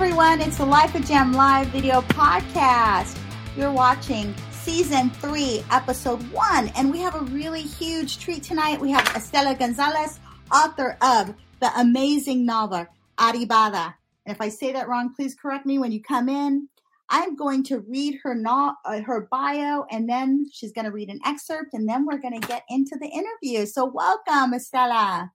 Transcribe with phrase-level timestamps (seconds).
[0.00, 0.40] Everyone.
[0.40, 3.18] It's the Life of JEM Live video podcast.
[3.56, 8.80] You're watching season three, episode one, and we have a really huge treat tonight.
[8.80, 10.20] We have Estela Gonzalez,
[10.52, 12.86] author of the amazing novel
[13.18, 13.92] Arribada.
[14.24, 16.68] And if I say that wrong, please correct me when you come in.
[17.10, 21.08] I'm going to read her no, uh, her bio, and then she's going to read
[21.08, 23.66] an excerpt, and then we're going to get into the interview.
[23.66, 25.32] So, welcome, Estela.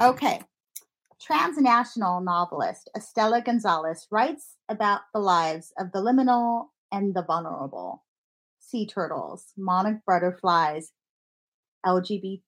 [0.00, 0.40] Okay,
[1.24, 8.04] transnational novelist Estela Gonzalez writes about the lives of the liminal and the vulnerable,
[8.60, 10.92] sea turtles, monarch butterflies,
[11.86, 12.42] LGBT,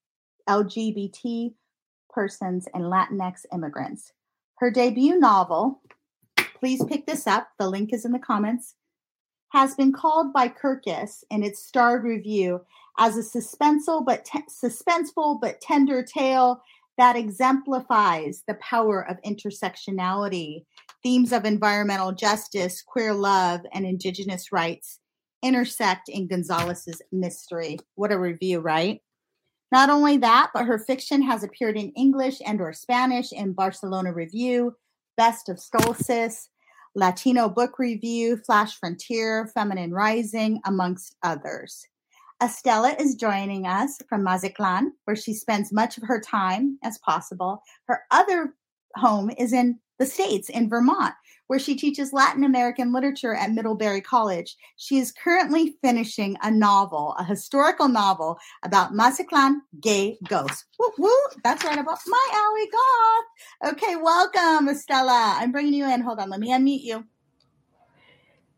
[0.49, 1.55] LGBT
[2.11, 4.13] persons, and Latinx immigrants.
[4.59, 5.81] Her debut novel,
[6.59, 8.75] please pick this up, the link is in the comments,
[9.51, 12.61] has been called by Kirkus in its starred review
[12.99, 16.63] as a suspenseful but, te- suspenseful but tender tale
[16.99, 20.65] that exemplifies the power of intersectionality.
[21.03, 24.99] Themes of environmental justice, queer love, and indigenous rights
[25.43, 27.79] intersect in Gonzalez's mystery.
[27.95, 29.01] What a review, right?
[29.73, 34.13] Not only that, but her fiction has appeared in English and or Spanish in Barcelona
[34.13, 34.75] Review,
[35.17, 36.49] Best of Stolcis,
[36.95, 41.87] Latino Book Review, Flash Frontier, Feminine Rising, amongst others.
[42.43, 47.63] Estela is joining us from Mazatlan, where she spends much of her time as possible.
[47.87, 48.55] Her other
[48.97, 51.15] home is in the States, in Vermont,
[51.47, 54.55] where she teaches Latin American literature at Middlebury College.
[54.77, 60.67] She is currently finishing a novel, a historical novel about Mazatlan gay ghosts.
[60.79, 61.11] Woo woo!
[61.43, 63.73] That's right about my alley goth.
[63.73, 65.37] Okay, welcome, Estela.
[65.39, 66.03] I'm bringing you in.
[66.03, 67.07] Hold on, let me unmute you.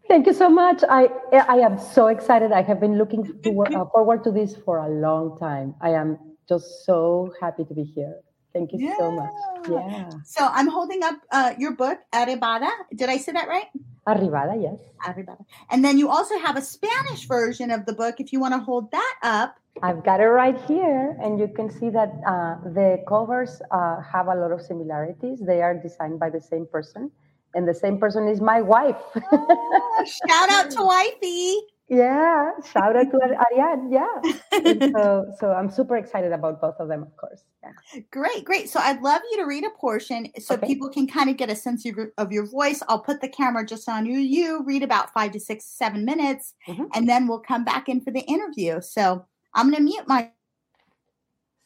[0.08, 0.82] Thank you so much.
[0.88, 2.50] I I am so excited.
[2.50, 5.74] I have been looking to, uh, forward to this for a long time.
[5.82, 6.18] I am
[6.48, 8.14] just so happy to be here.
[8.54, 8.96] Thank you yeah.
[8.96, 9.36] so much.
[9.68, 10.08] Yeah.
[10.24, 12.70] So I'm holding up uh, your book, Arribada.
[12.96, 13.68] Did I say that right?
[14.06, 14.80] Arribada, yes.
[15.04, 15.44] Arribada.
[15.68, 18.14] And then you also have a Spanish version of the book.
[18.18, 19.56] If you want to hold that up.
[19.82, 24.26] I've got it right here, and you can see that uh, the covers uh, have
[24.26, 25.38] a lot of similarities.
[25.38, 27.12] They are designed by the same person
[27.54, 28.96] and the same person is my wife.
[29.32, 31.58] Oh, shout out to wifey.
[31.88, 33.18] Yeah, shout out to
[33.52, 33.90] Ariane.
[33.90, 34.90] Yeah.
[34.92, 37.44] so, so I'm super excited about both of them, of course.
[37.62, 38.00] Yeah.
[38.10, 38.68] Great, great.
[38.68, 40.66] So I'd love you to read a portion so okay.
[40.66, 42.82] people can kind of get a sense of your, of your voice.
[42.88, 44.18] I'll put the camera just on you.
[44.18, 46.84] You read about five to six, seven minutes, mm-hmm.
[46.92, 48.82] and then we'll come back in for the interview.
[48.82, 50.30] So I'm going to mute my.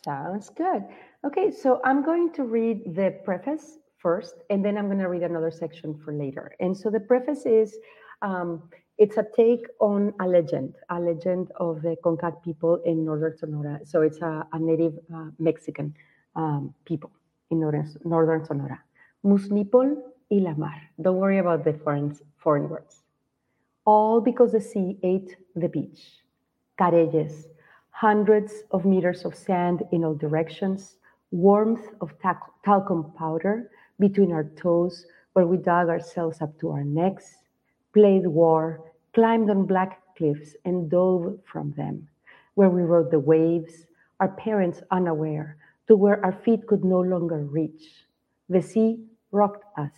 [0.04, 0.84] Sounds good.
[1.24, 5.22] Okay, so I'm going to read the preface first, and then I'm going to read
[5.22, 6.54] another section for later.
[6.60, 7.76] And so the preface is
[8.20, 8.68] um,
[8.98, 13.80] it's a take on a legend, a legend of the Comcaac people in northern Sonora.
[13.84, 15.94] So it's a, a native uh, Mexican
[16.36, 17.10] um, people
[17.50, 18.82] in northern, northern Sonora.
[19.24, 19.96] Musnipol
[20.30, 20.80] y la mar.
[21.00, 23.02] Don't worry about the foreign, foreign words.
[23.84, 26.22] All because the sea ate the beach.
[26.80, 27.46] Careyes,
[27.90, 30.96] hundreds of meters of sand in all directions,
[31.30, 32.12] warmth of
[32.64, 37.36] talcum powder, between our toes, where we dug ourselves up to our necks,
[37.92, 42.08] played war, climbed on black cliffs, and dove from them,
[42.54, 43.86] where we rode the waves,
[44.20, 45.56] our parents unaware,
[45.88, 48.06] to where our feet could no longer reach.
[48.48, 49.92] The sea rocked us.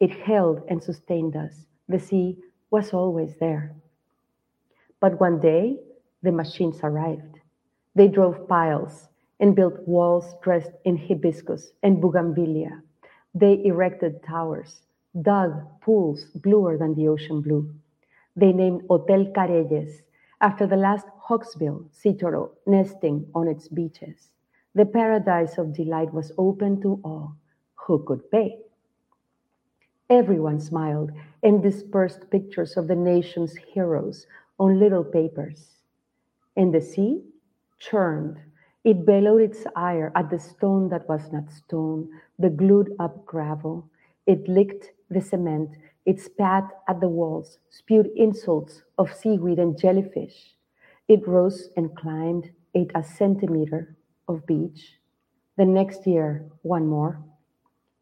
[0.00, 1.66] It held and sustained us.
[1.88, 2.38] The sea
[2.70, 3.74] was always there.
[5.00, 5.78] But one day,
[6.22, 7.40] the machines arrived.
[7.94, 9.08] They drove piles
[9.40, 12.82] and built walls dressed in hibiscus and bougainvillea
[13.38, 14.82] they erected towers,
[15.22, 17.72] dug pools bluer than the ocean blue.
[18.36, 20.02] They named Hotel Careyes
[20.40, 21.86] after the last hawksbill
[22.18, 24.30] turtle nesting on its beaches.
[24.74, 27.36] The paradise of delight was open to all
[27.74, 28.58] who could pay.
[30.10, 31.10] Everyone smiled
[31.42, 34.26] and dispersed pictures of the nation's heroes
[34.58, 35.76] on little papers.
[36.56, 37.22] And the sea
[37.78, 38.38] churned
[38.88, 42.08] it bellowed its ire at the stone that was not stone,
[42.38, 43.86] the glued up gravel.
[44.26, 45.76] It licked the cement.
[46.06, 50.54] It spat at the walls, spewed insults of seaweed and jellyfish.
[51.06, 53.94] It rose and climbed, ate a centimeter
[54.26, 54.94] of beach.
[55.58, 57.22] The next year, one more.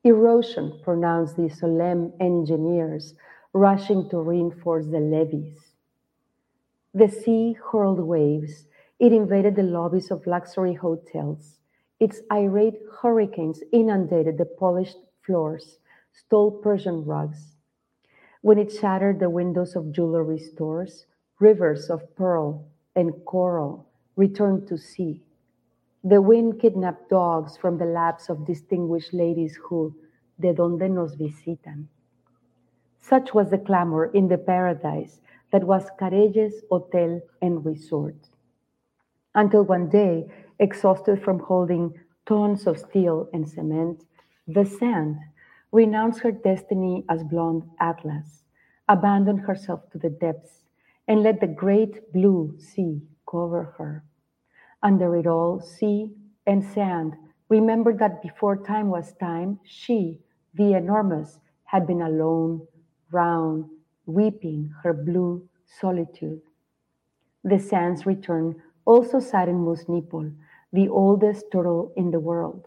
[0.05, 3.15] Erosion, pronounced the solemn engineers,
[3.53, 5.59] rushing to reinforce the levees.
[6.95, 8.67] The sea hurled waves
[8.99, 11.59] it invaded the lobbies of luxury hotels.
[12.01, 15.79] Its irate hurricanes inundated the polished floors,
[16.13, 17.57] stole Persian rugs.
[18.43, 21.07] When it shattered the windows of jewelry stores,
[21.41, 22.65] rivers of pearl
[22.95, 25.23] and coral returned to sea.
[26.03, 29.95] The wind kidnapped dogs from the laps of distinguished ladies who,
[30.41, 31.89] de donde nos visitan.
[33.01, 35.21] Such was the clamor in the paradise
[35.51, 38.17] that was Careyes Hotel and Resort.
[39.37, 40.27] Until one day,
[40.59, 41.93] exhausted from holding
[42.25, 44.03] tons of steel and cement,
[44.49, 45.19] the sand
[45.71, 48.45] renounced her destiny as blonde Atlas,
[48.89, 50.65] abandoned herself to the depths,
[51.07, 54.03] and let the great blue sea cover her.
[54.83, 56.13] Under it all, sea
[56.47, 57.15] and sand
[57.51, 60.19] remembered that before time was time, she,
[60.55, 62.67] the enormous, had been alone,
[63.11, 63.67] round,
[64.07, 66.41] weeping her blue solitude.
[67.45, 68.57] The sands returned
[68.87, 70.33] also sat in Nipple,
[70.73, 72.67] the oldest turtle in the world,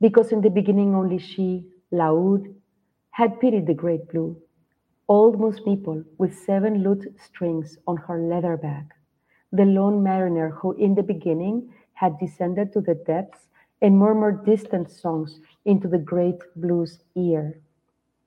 [0.00, 2.54] because in the beginning only she, Laud,
[3.10, 4.36] had pitied the great blue,
[5.08, 8.92] old Musnipol with seven lute strings on her leather bag,
[9.52, 13.48] the lone mariner who in the beginning had descended to the depths
[13.82, 17.60] and murmured distant songs into the great blue's ear.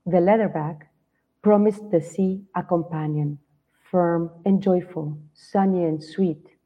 [0.06, 0.84] The leather leatherback
[1.42, 3.40] promised the sea a companion,
[3.92, 6.57] firm and joyful, sunny and sweet.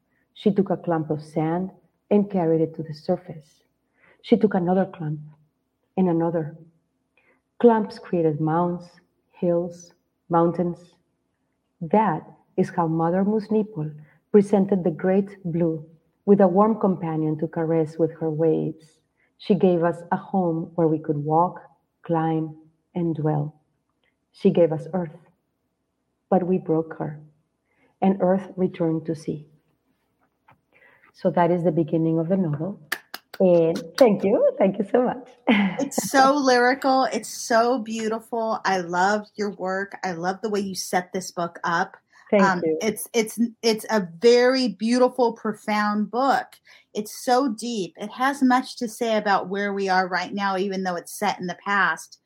[0.41, 1.69] She took a clump of sand
[2.09, 3.61] and carried it to the surface.
[4.23, 5.19] She took another clump
[5.95, 6.57] and another.
[7.59, 8.85] Clumps created mounds,
[9.33, 9.93] hills,
[10.29, 10.95] mountains.
[11.79, 12.23] That
[12.57, 13.93] is how Mother Musnipol
[14.31, 15.85] presented the great blue
[16.25, 18.97] with a warm companion to caress with her waves.
[19.37, 21.61] She gave us a home where we could walk,
[22.01, 22.55] climb,
[22.95, 23.61] and dwell.
[24.31, 25.19] She gave us earth,
[26.31, 27.19] but we broke her,
[28.01, 29.50] and earth returned to sea.
[31.13, 32.79] So that is the beginning of the novel.
[33.39, 34.53] And thank you.
[34.59, 35.27] Thank you so much.
[35.47, 37.05] it's so lyrical.
[37.11, 38.59] It's so beautiful.
[38.65, 39.97] I love your work.
[40.03, 41.97] I love the way you set this book up.
[42.29, 42.77] Thank um, you.
[42.81, 46.45] It's it's it's a very beautiful, profound book.
[46.93, 47.93] It's so deep.
[47.97, 51.39] It has much to say about where we are right now, even though it's set
[51.39, 52.19] in the past.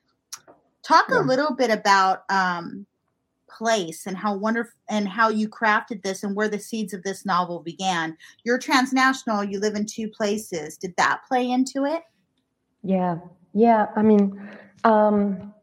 [0.83, 1.19] Talk yeah.
[1.19, 2.85] a little bit about um,
[3.57, 7.25] place and how wonderful and how you crafted this and where the seeds of this
[7.25, 8.17] novel began.
[8.43, 10.77] You're transnational, you live in two places.
[10.77, 12.03] Did that play into it?
[12.83, 13.17] Yeah.
[13.53, 14.49] Yeah, I mean
[14.83, 15.53] um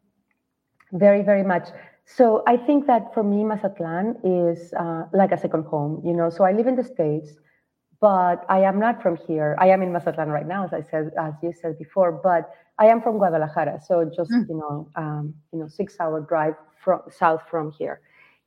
[0.93, 1.69] very very much.
[2.05, 6.29] So I think that for me Mazatlan is uh, like a second home, you know.
[6.31, 7.33] So I live in the states
[8.03, 9.57] but I am not from here.
[9.61, 12.11] I am in Mazatlan right now, as I said, as you said before.
[12.11, 14.49] But I am from Guadalajara, so just mm.
[14.49, 18.01] you know, um, you know, six-hour drive from south from here.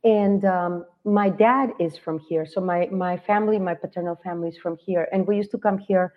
[0.04, 4.58] And um, my dad is from here, so my my family, my paternal family is
[4.58, 6.12] from here, and we used to come here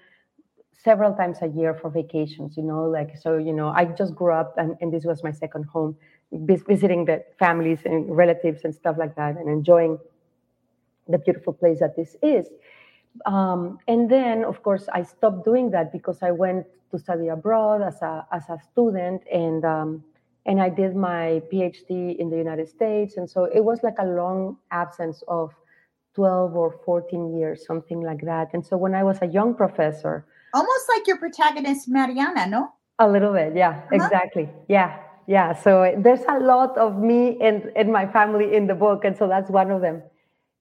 [0.74, 2.56] several times a year for vacations.
[2.57, 5.31] You know, like so, you know, I just grew up, and, and this was my
[5.31, 5.95] second home,
[6.31, 9.98] visiting the families and relatives and stuff like that, and enjoying
[11.07, 12.48] the beautiful place that this is.
[13.25, 17.81] Um, and then, of course, I stopped doing that because I went to study abroad
[17.81, 20.04] as a as a student, and um,
[20.45, 24.06] and I did my PhD in the United States, and so it was like a
[24.06, 25.53] long absence of
[26.15, 28.50] twelve or fourteen years, something like that.
[28.53, 32.69] And so when I was a young professor, almost like your protagonist Mariana, no?
[33.00, 33.95] A little bit, yeah, uh-huh.
[33.95, 35.53] exactly, yeah, yeah.
[35.53, 39.27] So there's a lot of me and and my family in the book, and so
[39.27, 40.01] that's one of them.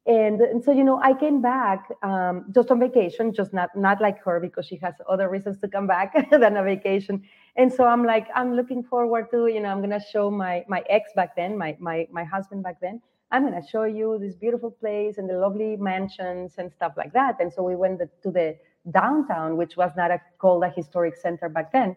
[0.06, 4.00] And, and so you know i came back um, just on vacation just not not
[4.00, 7.25] like her because she has other reasons to come back than a vacation
[7.57, 10.83] and so i'm like i'm looking forward to you know i'm gonna show my my
[10.88, 13.00] ex back then my my my husband back then.
[13.31, 17.37] I'm gonna show you this beautiful place and the lovely mansions and stuff like that.
[17.40, 18.57] And so we went to the
[18.90, 21.95] downtown which was not a, called a historic center back then.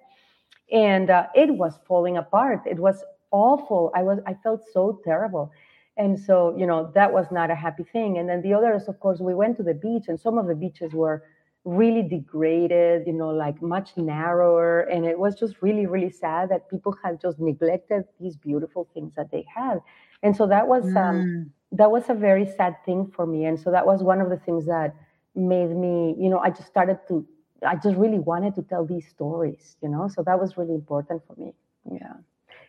[0.72, 2.64] And uh, it was falling apart.
[2.66, 3.92] It was awful.
[3.96, 5.52] I was i felt so terrible.
[5.98, 8.18] And so you know that was not a happy thing.
[8.18, 10.56] And then the others of course we went to the beach and some of the
[10.56, 11.24] beaches were
[11.64, 14.82] really degraded you know like much narrower.
[14.82, 19.14] And it was just really really sad that people had just neglected these beautiful things
[19.16, 19.82] that they had.
[20.24, 20.98] And so that was um, mm.
[20.98, 23.46] um that was a very sad thing for me.
[23.46, 24.96] And so that was one of the things that
[25.36, 27.26] made me you know i just started to
[27.66, 30.08] i just really wanted to tell these stories you know?
[30.08, 31.54] So that was really important for me.
[31.92, 32.14] Yeah.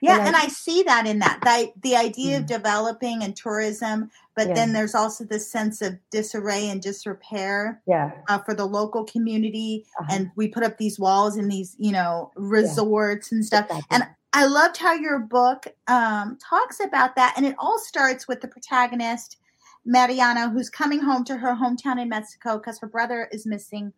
[0.00, 3.36] Yeah, and I, and I, see that in that the, the idea of developing and
[3.36, 4.54] tourism, but yeah.
[4.54, 7.82] then there's also this sense of disarray and disrepair.
[7.86, 10.14] Yeah, uh, for the local community, uh-huh.
[10.14, 13.36] and we put up these walls in these you know resorts yeah.
[13.36, 13.64] and stuff.
[13.66, 13.86] Exactly.
[13.90, 18.40] And I loved how your book um, talks about that, and it all starts with
[18.40, 19.38] the protagonist.
[19.84, 23.92] Mariana, who's coming home to her hometown in Mexico because her brother is missing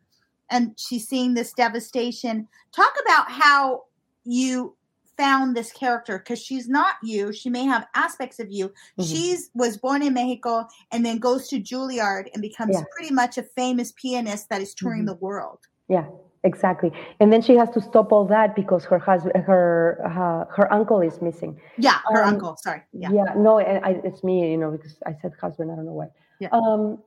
[0.50, 2.49] and she's seeing this devastation.
[2.75, 3.85] Talk about how
[4.25, 4.76] you
[5.16, 7.33] found this character because she's not you.
[7.33, 8.68] She may have aspects of you.
[8.68, 9.02] Mm-hmm.
[9.02, 12.85] She's was born in Mexico and then goes to Juilliard and becomes yeah.
[12.94, 15.09] pretty much a famous pianist that is touring mm-hmm.
[15.09, 15.61] the world.
[15.88, 16.06] Yeah,
[16.44, 20.71] exactly and then she has to stop all that because her husband her uh, her
[20.73, 24.59] uncle is missing yeah her um, uncle sorry yeah yeah no I, it's me you
[24.59, 26.09] know because i said husband i don't know why
[26.40, 26.50] yeah.
[26.52, 26.99] um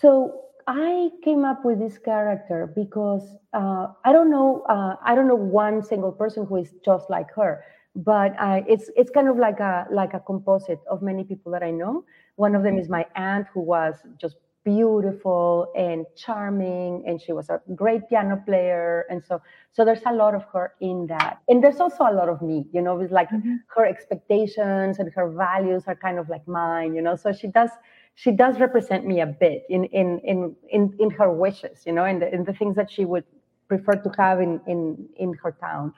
[0.00, 5.28] so i came up with this character because uh, i don't know uh, i don't
[5.28, 7.64] know one single person who is just like her
[7.94, 11.62] but uh, it's it's kind of like a like a composite of many people that
[11.62, 12.04] i know
[12.36, 17.50] one of them is my aunt who was just beautiful and charming and she was
[17.50, 19.40] a great piano player and so
[19.72, 22.64] so there's a lot of her in that and there's also a lot of me
[22.72, 23.56] you know with like mm-hmm.
[23.74, 27.70] her expectations and her values are kind of like mine you know so she does
[28.14, 32.04] she does represent me a bit in in in in, in her wishes you know
[32.04, 33.24] and the, in the things that she would
[33.68, 35.92] prefer to have in in in her town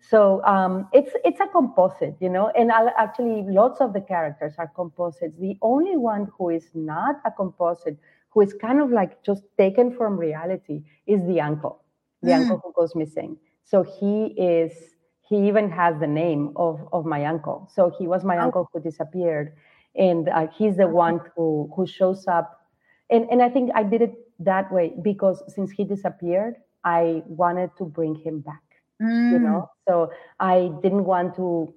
[0.00, 4.54] so um, it's it's a composite, you know, and I'll, actually lots of the characters
[4.58, 5.36] are composites.
[5.38, 7.98] The only one who is not a composite,
[8.30, 11.84] who is kind of like just taken from reality, is the uncle,
[12.22, 12.40] the mm.
[12.40, 13.36] uncle who goes missing.
[13.64, 14.72] So he is
[15.28, 17.68] he even has the name of of my uncle.
[17.74, 18.44] So he was my oh.
[18.44, 19.54] uncle who disappeared,
[19.96, 22.60] and uh, he's the one who who shows up.
[23.10, 26.54] And and I think I did it that way because since he disappeared,
[26.84, 28.62] I wanted to bring him back
[29.02, 29.32] mm.
[29.32, 31.72] you know so i didn't want to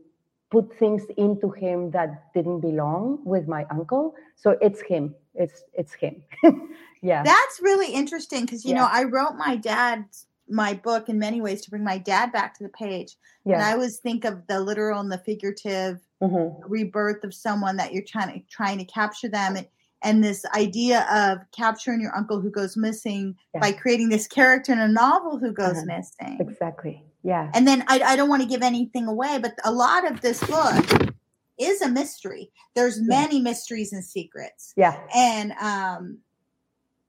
[0.49, 5.93] put things into him that didn't belong with my uncle so it's him it's it's
[5.93, 6.21] him
[7.01, 8.79] yeah that's really interesting because you yeah.
[8.79, 12.53] know i wrote my dad's my book in many ways to bring my dad back
[12.53, 13.15] to the page
[13.45, 13.55] yeah.
[13.55, 16.61] and i always think of the literal and the figurative mm-hmm.
[16.67, 19.67] rebirth of someone that you're trying to trying to capture them and,
[20.03, 23.61] and this idea of capturing your uncle who goes missing yeah.
[23.61, 25.85] by creating this character in a novel who goes uh-huh.
[25.85, 27.51] missing exactly yeah.
[27.53, 30.43] And then I, I don't want to give anything away, but a lot of this
[30.43, 31.13] book
[31.59, 32.51] is a mystery.
[32.75, 33.43] There's many yeah.
[33.43, 34.73] mysteries and secrets.
[34.75, 34.99] Yeah.
[35.15, 36.19] And um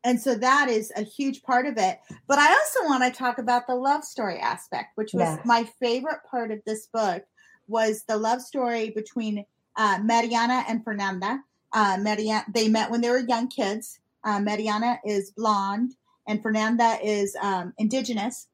[0.04, 2.00] and so that is a huge part of it.
[2.26, 5.38] But I also want to talk about the love story aspect, which was yeah.
[5.44, 7.25] my favorite part of this book
[7.68, 9.44] was the love story between
[9.76, 11.40] uh, Mariana and Fernanda.
[11.73, 14.00] Uh, Mariana, they met when they were young kids.
[14.25, 15.94] Uh, Mariana is blonde
[16.26, 18.49] and Fernanda is um, indigenous.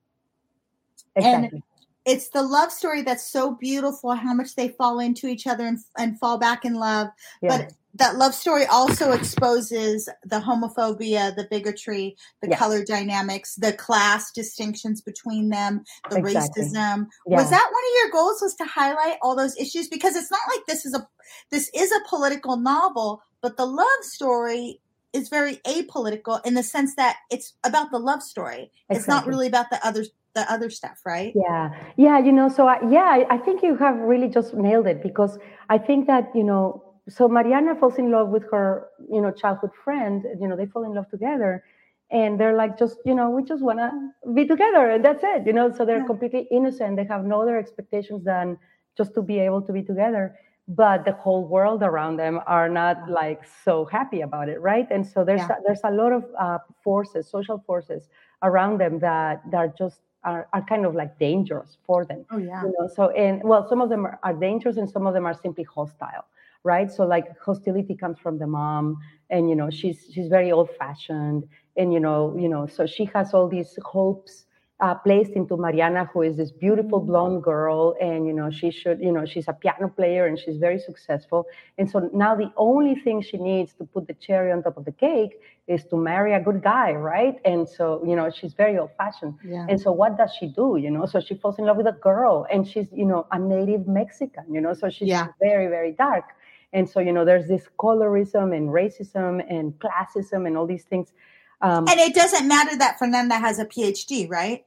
[1.17, 1.49] Exactly.
[1.52, 1.62] And
[2.09, 5.79] it's the love story that's so beautiful, how much they fall into each other and,
[5.99, 7.09] and fall back in love.
[7.43, 7.59] Yeah.
[7.59, 14.33] But that love story also exposes the homophobia, the bigotry, the color dynamics, the class
[14.33, 16.62] distinctions between them, the exactly.
[16.62, 17.09] racism.
[17.27, 17.37] Yeah.
[17.37, 19.88] Was that one of your goals was to highlight all those issues?
[19.88, 21.07] Because it's not like this is a
[21.50, 24.81] this is a political novel, but the love story
[25.12, 28.71] is very apolitical in the sense that it's about the love story.
[28.88, 28.97] Exactly.
[28.97, 30.05] It's not really about the other
[30.38, 31.33] the other stuff, right?
[31.35, 32.18] Yeah, yeah.
[32.18, 35.78] You know, so I, yeah, I think you have really just nailed it because I
[35.78, 40.25] think that you know, so Mariana falls in love with her, you know, childhood friend.
[40.40, 41.64] You know, they fall in love together,
[42.11, 43.90] and they're like, just you know, we just wanna
[44.35, 45.47] be together, and that's it.
[45.47, 46.07] You know, so they're yeah.
[46.07, 46.97] completely innocent.
[46.97, 48.59] They have no other expectations than
[48.97, 50.35] just to be able to be together
[50.68, 55.07] but the whole world around them are not like so happy about it right and
[55.07, 55.57] so there's yeah.
[55.59, 58.09] a, there's a lot of uh, forces social forces
[58.42, 62.25] around them that that are just are, are kind of like dangerous for them.
[62.30, 62.62] Oh yeah.
[62.62, 65.25] You know, so and well, some of them are, are dangerous and some of them
[65.26, 66.25] are simply hostile,
[66.64, 66.90] right?
[66.90, 68.99] So like hostility comes from the mom,
[69.30, 73.04] and you know she's she's very old fashioned, and you know you know so she
[73.14, 74.44] has all these hopes
[74.80, 77.08] uh, placed into Mariana, who is this beautiful mm-hmm.
[77.08, 80.56] blonde girl, and you know she should, you know, she's a piano player and she's
[80.56, 81.47] very successful.
[81.78, 84.85] And so now the only thing she needs to put the cherry on top of
[84.85, 87.37] the cake is to marry a good guy, right?
[87.44, 89.35] And so you know she's very old-fashioned.
[89.44, 89.66] Yeah.
[89.68, 90.78] And so what does she do?
[90.80, 93.38] You know, so she falls in love with a girl, and she's you know a
[93.38, 94.44] native Mexican.
[94.49, 95.28] You know, so she's yeah.
[95.40, 96.25] very very dark.
[96.73, 101.12] And so you know there's this colorism and racism and classism and all these things.
[101.61, 104.64] Um, and it doesn't matter that Fernanda has a PhD, right?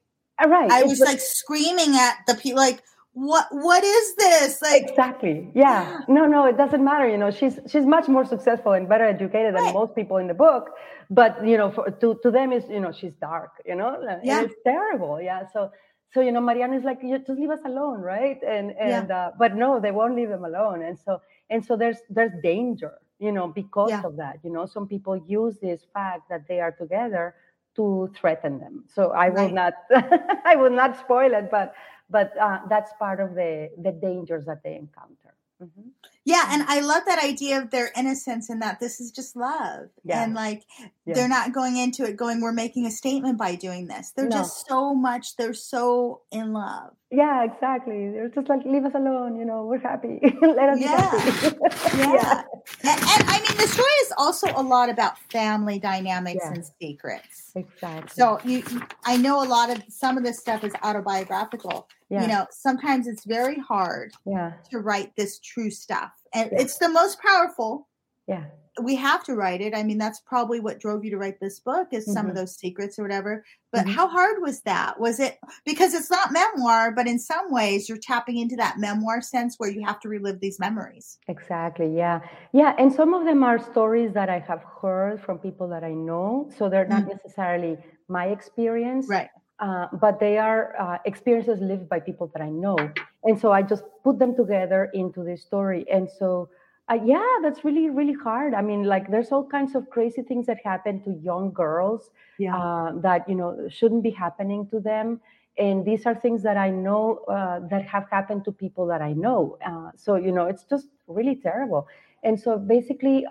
[0.48, 0.72] Right.
[0.72, 2.82] I was like screaming at the people, like,
[3.14, 4.62] what what is this?
[4.62, 5.52] Like exactly.
[5.54, 6.02] Yeah.
[6.08, 9.56] No no it doesn't matter you know she's she's much more successful and better educated
[9.56, 10.72] than most people in the book
[11.10, 13.98] but you know for, to to them is you know she's dark you know?
[14.24, 14.40] Yeah.
[14.40, 15.44] And it's terrible yeah.
[15.52, 15.72] So
[16.14, 18.40] so you know mariana is like just leave us alone right?
[18.48, 19.18] And and yeah.
[19.18, 20.82] uh, but no they won't leave them alone.
[20.82, 24.04] And so and so there's there's danger you know because yeah.
[24.06, 24.66] of that you know?
[24.66, 27.36] Some people use this fact that they are together
[27.75, 28.84] to threaten them.
[28.88, 29.54] So I will right.
[29.54, 29.74] not
[30.46, 31.74] I will not spoil it, but
[32.10, 35.36] but uh, that's part of the the dangers that they encounter.
[35.62, 35.90] Mm-hmm.
[36.24, 36.62] Yeah, mm-hmm.
[36.62, 39.90] and I love that idea of their innocence and that this is just love.
[40.04, 40.24] Yeah.
[40.24, 40.63] And like
[41.06, 41.16] yeah.
[41.16, 44.12] they're not going into it going, we're making a statement by doing this.
[44.16, 44.38] They're no.
[44.38, 46.92] just so much, they're so in love.
[47.10, 48.10] Yeah, exactly.
[48.10, 49.36] They're just like, leave us alone.
[49.36, 50.20] You know, we're happy.
[50.42, 51.12] Let us Yeah.
[51.12, 51.58] be happy.
[51.98, 52.13] Yeah.
[52.13, 52.44] yeah.
[52.84, 57.51] And, and I mean, the story is also a lot about family dynamics and secrets.
[57.56, 58.10] Exactly.
[58.13, 58.63] So you,
[59.06, 61.88] I know a lot of some of this stuff is autobiographical.
[62.20, 64.51] You know, sometimes it's very hard yeah.
[64.70, 66.62] to write this true stuff, and Yeah.
[66.62, 67.88] it's the most powerful.
[68.28, 68.46] Yeah.
[68.82, 69.76] We have to write it.
[69.76, 72.36] I mean, that's probably what drove you to write this book is some of Mhm.
[72.36, 73.44] those secrets or whatever.
[73.74, 73.94] But Mhm.
[73.96, 74.98] how hard was that?
[74.98, 79.20] Was it because it's not memoir, but in some ways you're tapping into that memoir
[79.20, 81.20] sense where you have to relive these memories.
[81.28, 81.94] Exactly.
[81.94, 82.22] Yeah.
[82.54, 82.74] Yeah.
[82.78, 86.50] And some of them are stories that I have heard from people that I know.
[86.58, 89.08] So they're not necessarily my experience.
[89.10, 89.30] Right.
[89.62, 92.77] Uh, but they are uh, experiences lived by people that I know.
[93.24, 95.86] And so I just put them together into this story.
[95.89, 96.50] And so,
[96.89, 98.53] uh, yeah, that's really, really hard.
[98.56, 102.58] I mean, like, there's all kinds of crazy things that happen to young girls Yeah.
[102.58, 105.22] uh, that, you know, shouldn't be happening to them.
[105.58, 109.13] And these are things that I know uh, that have happened to people that I
[109.13, 109.58] know.
[109.63, 111.88] Uh, so, you know, it's just really terrible.
[112.24, 113.25] And so basically,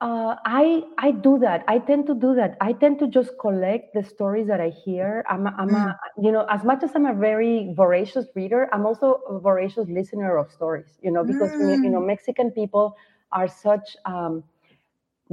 [0.00, 1.64] uh, I I do that.
[1.68, 2.56] I tend to do that.
[2.60, 5.24] I tend to just collect the stories that I hear.
[5.28, 8.86] I'm a, I'm a you know as much as I'm a very voracious reader, I'm
[8.86, 10.98] also a voracious listener of stories.
[11.02, 12.96] You know because we- you know Mexican people
[13.32, 14.42] are such um,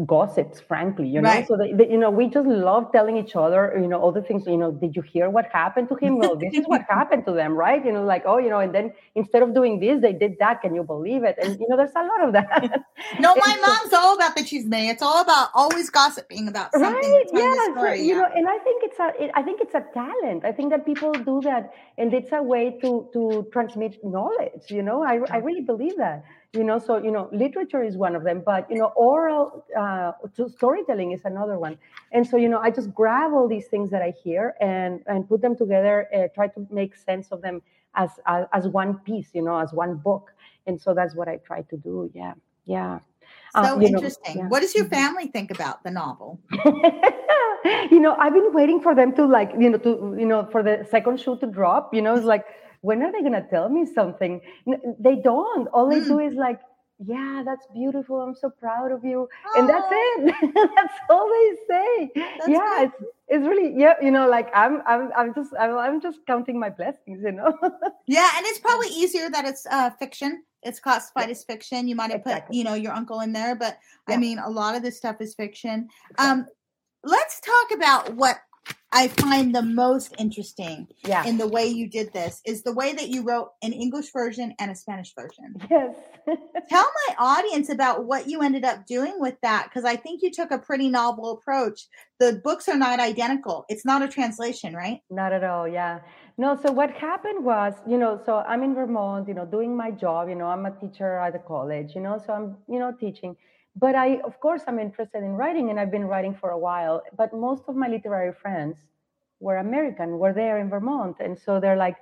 [0.06, 1.08] gossips, frankly.
[1.08, 1.48] You know, Right.
[1.48, 4.22] so they, they, you know we just love telling each other you know all the
[4.22, 4.46] things.
[4.46, 6.18] You know, did you hear what happened to him?
[6.18, 7.84] Well, this is what happened to them, right?
[7.84, 10.62] You know, like oh, you know, and then instead of doing this, they did that.
[10.62, 11.36] Can you believe it?
[11.42, 12.84] And you know, there's a lot of that.
[13.20, 14.90] No, my mom's all about the chisme.
[14.90, 16.92] It's all about always gossiping about something.
[16.92, 19.42] right that's on the yeah so, you know and i think it's a it, i
[19.42, 23.08] think it's a talent i think that people do that and it's a way to
[23.14, 26.24] to transmit knowledge you know i, I really believe that
[26.54, 30.12] you know so you know literature is one of them but you know oral uh,
[30.48, 31.78] storytelling is another one
[32.14, 35.28] and so you know i just grab all these things that i hear and and
[35.28, 37.62] put them together uh, try to make sense of them
[37.96, 40.34] as, as as one piece you know as one book
[40.68, 42.34] and so that's what i try to do yeah
[42.66, 43.00] yeah
[43.56, 44.38] Uh, So know, interesting.
[44.38, 44.48] yeah.
[44.48, 46.40] What does your family think about the novel?
[47.92, 50.64] you know, I've been waiting for them to like, you know, to you know, for
[50.64, 51.94] the second shoe to drop.
[51.94, 52.46] You know, it's like,
[52.82, 54.42] when are they gonna tell me something?
[55.00, 55.68] They don't.
[55.70, 56.60] All they do is like,
[57.06, 58.22] yeah, that's beautiful.
[58.22, 60.36] I'm so proud of you, and that's Oh, it.
[60.76, 62.12] that's all they say.
[62.16, 62.86] That's yeah, good.
[62.88, 63.94] it's it's really yeah.
[64.02, 67.22] You know, like I'm I'm I'm just I'm, I'm just counting my blessings.
[67.24, 67.54] You know.
[68.10, 70.42] Yeah, and it's probably easier that it's uh, fiction.
[70.64, 71.90] It's classified as fiction.
[71.90, 74.76] You might have put, you know, your uncle in there, but I mean, a lot
[74.76, 75.90] of this stuff is fiction.
[76.18, 76.46] Um,
[77.04, 78.38] let's talk about what
[78.92, 81.26] I find the most interesting yeah.
[81.26, 84.56] in the way you did this is the way that you wrote an English version
[84.60, 85.56] and a Spanish version.
[85.70, 85.96] yes.
[86.70, 90.32] Tell my audience about what you ended up doing with that because I think you
[90.32, 91.82] took a pretty novel approach.
[92.20, 93.66] The books are not identical.
[93.70, 95.02] It's not a translation, right?
[95.10, 96.00] Not at all, yeah.
[96.38, 99.92] No, so what happened was, you know, so I'm in Vermont, you know, doing my
[99.92, 102.94] job, you know, I'm a teacher at a college, you know, so I'm, you know,
[102.98, 103.36] teaching.
[103.80, 107.04] But I, of course, I'm interested in writing and I've been writing for a while.
[107.16, 108.78] But most of my literary friends
[109.40, 111.18] were American, were there in Vermont.
[111.20, 111.98] And so they're like,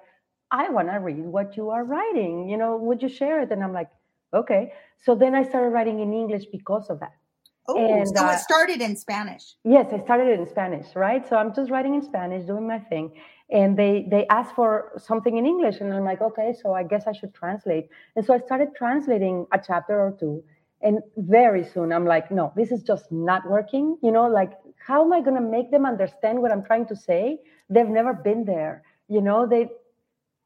[0.52, 3.52] I want to read what you are writing, you know, would you share it?
[3.52, 3.90] And I'm like,
[4.34, 4.74] okay.
[5.04, 7.14] So then I started writing in English because of that.
[7.68, 9.56] Oh, And, so uh, it started in Spanish.
[9.64, 11.28] Yes, I started it in Spanish, right?
[11.28, 13.12] So I'm just writing in Spanish, doing my thing,
[13.50, 17.08] and they they asked for something in English, and I'm like, okay, so I guess
[17.08, 17.90] I should translate.
[18.16, 20.44] And so I started translating a chapter or two,
[20.82, 23.98] and very soon I'm like, no, this is just not working.
[24.04, 24.52] You know, like
[24.86, 27.40] how am I going to make them understand what I'm trying to say?
[27.70, 28.84] They've never been there.
[29.08, 29.70] You know, they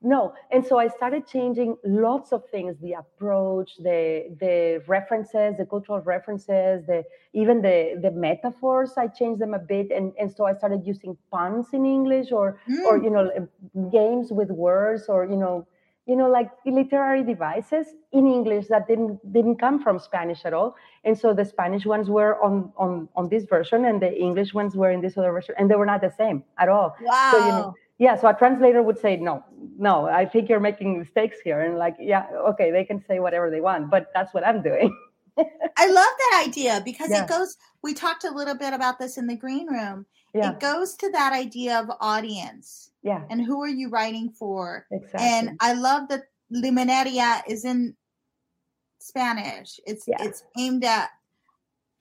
[0.02, 5.66] no and so i started changing lots of things the approach the the references the
[5.66, 10.46] cultural references the even the the metaphors i changed them a bit and and so
[10.46, 13.04] i started using puns in english or or Mm.
[13.04, 13.50] you know
[13.92, 15.68] games with words or you know
[16.10, 17.88] you know like literary devices
[18.20, 20.70] in english that didn't didn't come from spanish at all
[21.06, 24.76] and so the spanish ones were on on on this version and the english ones
[24.82, 27.30] were in this other version and they were not the same at all Wow.
[27.32, 29.36] so you know yeah so a translator would say no
[29.90, 33.48] no i think you're making mistakes here and like yeah okay they can say whatever
[33.56, 34.90] they want but that's what i'm doing
[35.78, 37.24] I love that idea because Yeah.
[37.24, 40.06] it goes, we talked a little bit about this in the green room.
[40.34, 44.86] Yeah It goes to that idea of audience yeah and who are you writing for?
[44.92, 47.96] exactly And I love that Limonera is in
[49.00, 49.80] Spanish.
[49.86, 50.18] It's Yeah.
[50.24, 51.10] it's aimed at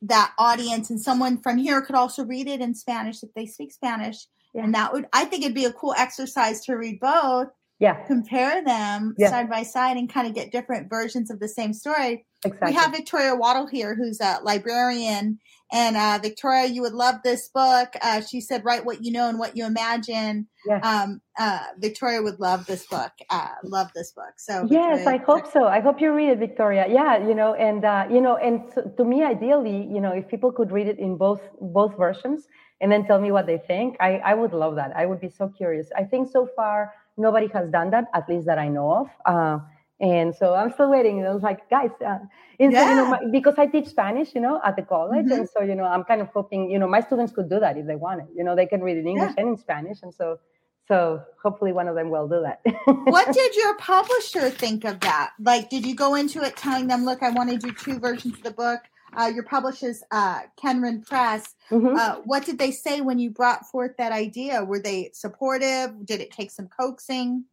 [0.03, 3.73] that audience and someone from here could also read it in Spanish if they speak
[3.73, 4.27] Spanish.
[4.55, 4.65] Yeah.
[4.65, 8.65] And that would I think it'd be a cool exercise to read both, yeah compare
[8.65, 9.31] them Yeah.
[9.31, 12.27] side by side and kind of get different versions of the same story.
[12.45, 15.39] exactly We have Victoria Waddle here, who's a librarian,
[15.71, 17.93] And uh, Victoria, you would love this book.
[18.01, 20.85] Uh, she said, "Write what you know and what you imagine." Yes.
[20.85, 23.13] Um, uh, Victoria would love this book.
[23.29, 24.35] Uh, love this book.
[24.39, 25.67] So yes, Victoria, I hope so.
[25.67, 26.87] I hope you read it, Victoria.
[26.89, 30.27] Yeah, you know, and uh, you know, and so, to me, ideally, you know, if
[30.29, 32.47] people could read it in both both versions
[32.81, 34.97] and then tell me what they think, I I would love that.
[34.97, 35.89] I would be so curious.
[35.95, 39.61] I think so far nobody has done that, at least that I know of.
[40.01, 41.19] And so I'm still waiting.
[41.19, 42.19] And I was like, guys, uh,
[42.59, 42.91] instead, Yeah.
[42.91, 45.33] you know, my, because I teach Spanish, you know, at the college, Mhm.
[45.39, 47.77] and so you know, I'm kind of hoping, you know, my students could do that
[47.77, 48.29] if they wanted.
[48.35, 50.39] You know, they can read in English and in Spanish, and so,
[50.87, 52.61] so hopefully one of them will do that.
[53.07, 55.33] what did your publisher think of that?
[55.41, 58.35] Like, did you go into it telling them, "Look, I want to do two versions
[58.35, 58.81] of the book"?
[59.17, 61.55] Uh, your publisher's uh, Kenron Press.
[61.71, 61.97] Mhm.
[61.99, 64.63] Uh, what did they say when you brought forth that idea?
[64.65, 66.05] Were they supportive?
[66.07, 67.45] Did it take some coaxing?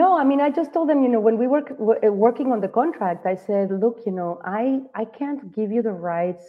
[0.00, 1.64] No, I mean, I just told them, you know, when we were
[2.06, 5.82] uh, working on the contract, I said, look, you know, I I can't give you
[5.82, 6.44] the rights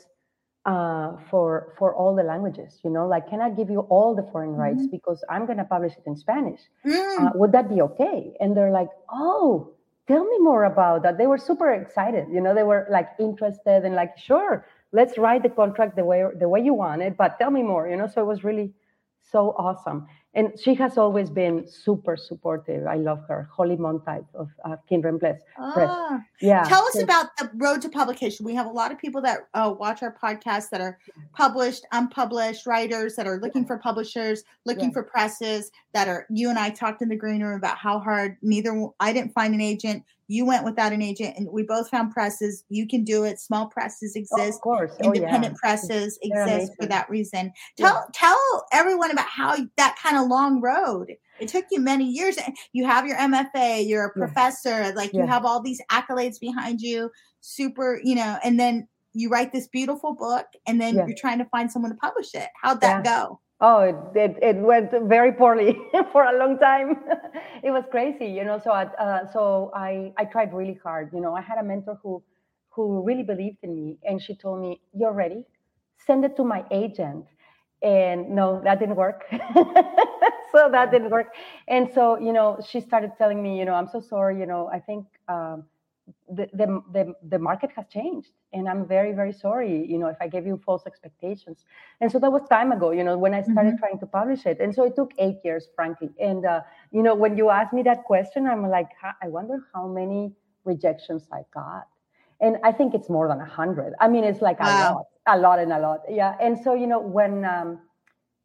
[0.73, 4.23] uh, for for all the languages, you know, like can I give you all the
[4.32, 6.62] foreign rights because I'm going to publish it in Spanish.
[6.86, 8.19] Mm, Uh, would that be okay?
[8.41, 9.47] And they're like, oh,
[10.08, 11.17] tell me more about that.
[11.17, 14.53] They were super excited, you know, they were like interested and like, sure,
[14.99, 17.84] let's write the contract the way the way you want it, but tell me more,
[17.91, 18.08] you know.
[18.13, 18.67] So it was really
[19.34, 20.08] so awesome.
[20.36, 22.88] And she has always been super supportive.
[22.88, 23.48] I love her.
[23.56, 25.39] Holly Montag of uh, Kindred Press.
[25.74, 25.89] Press.
[25.91, 26.19] ah.
[26.41, 26.63] Yeah.
[26.63, 28.43] Tell us so- about the road to publication.
[28.43, 30.98] We have a lot of people that uh, watch our podcast that are
[31.36, 34.93] published, unpublished writers that are looking for publishers, looking Yeah.
[34.93, 35.72] for presses.
[35.93, 38.38] That are you and I talked in the green room about how hard.
[38.41, 40.04] Neither I didn't find an agent.
[40.27, 42.63] You went without an agent, and we both found presses.
[42.69, 43.39] You can do it.
[43.39, 44.57] Small presses Oh, exist.
[44.57, 44.91] of course.
[45.03, 45.59] Oh, Independent yeah.
[45.59, 47.51] presses They're exist for that reason.
[47.77, 47.88] Yeah.
[47.88, 51.13] Tell tell everyone about how that kind of long road.
[51.39, 52.38] It took you many years.
[52.73, 53.86] You have your MFA.
[53.88, 54.25] You're a Yeah.
[54.25, 54.93] professor.
[54.95, 55.25] Like you Yeah.
[55.27, 57.12] have all these accolades behind you.
[57.41, 58.38] Super, you know.
[58.43, 61.05] And then you write this beautiful book, and then Yeah.
[61.07, 62.49] you're trying to find someone to publish it.
[62.62, 63.39] How'd that go?
[63.63, 65.78] Oh, it, it, it went very poorly
[66.12, 66.97] for a long time.
[67.63, 68.60] it was crazy, you know.
[68.63, 71.12] So, I, uh, so I, I tried really hard.
[71.13, 72.23] You know, I had a mentor who,
[72.71, 75.45] who really believed in me, and she told me, "You're ready.
[76.06, 77.26] Send it to my agent."
[77.82, 79.26] And no, that didn't work.
[80.52, 81.34] so that didn't work.
[81.67, 84.39] And so, you know, she started telling me, you know, I'm so sorry.
[84.39, 85.65] You know, I think um,
[86.28, 89.86] the, the the the market has changed, and I'm very very sorry.
[89.86, 91.66] You know, if I gave you false expectations.
[92.02, 94.60] And so that was time ago, you know, when I started trying to publish it.
[94.60, 96.10] And so it took eight years, frankly.
[96.20, 96.62] And, uh,
[96.92, 98.89] you know, when you ask me that question, I'm like,
[99.22, 100.34] I wonder how many
[100.66, 101.88] rejections I got.
[102.42, 103.94] And I think it's more than a hundred.
[104.02, 104.68] I mean, it's like Wow.
[104.68, 106.02] a lot, a lot and a lot.
[106.10, 106.36] Yeah.
[106.42, 107.80] And so, you know, when, um,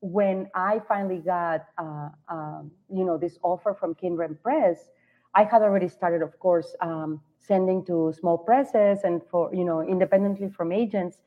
[0.00, 4.90] when I finally got, uh, um, you know, this offer from Kindred Press,
[5.34, 9.80] I had already started, of course, um, sending to small presses and for, you know,
[9.82, 11.18] independently from agents.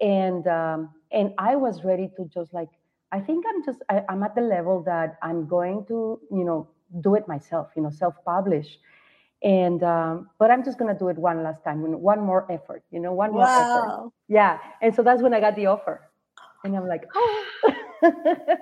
[0.00, 2.68] And um, and I was ready to just like
[3.12, 6.68] I think I'm just I, I'm at the level that I'm going to you know
[7.00, 8.78] do it myself you know self publish
[9.42, 13.00] and um, but I'm just gonna do it one last time one more effort you
[13.00, 14.10] know one more effort.
[14.28, 14.58] Yeah.
[14.82, 16.10] And so that's when I got the offer.
[16.64, 17.44] And I'm like oh.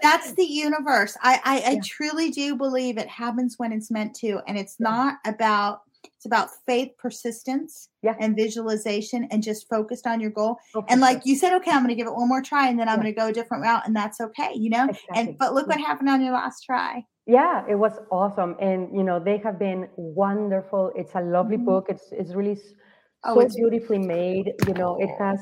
[0.03, 1.17] That's the universe.
[1.23, 4.41] I, I, I truly do believe it happens when it's meant to.
[4.47, 5.83] And it's not about
[6.17, 8.15] it's about faith, persistence, Yeah.
[8.21, 10.59] and visualization and just focused on your goal.
[10.75, 11.09] Oh, And sure.
[11.09, 13.13] like you said, okay, I'm gonna give it one more try and then I'm Yeah.
[13.13, 14.85] gonna go a different route and that's okay, you know?
[14.89, 15.17] Exactly.
[15.19, 17.07] And but look what happened on your last try.
[17.27, 21.65] yeah it was awesome and you know they have been wonderful it's a lovely Mhm.
[21.71, 22.59] book it's it's really
[23.27, 25.41] Oh, so it's- beautifully made you know it has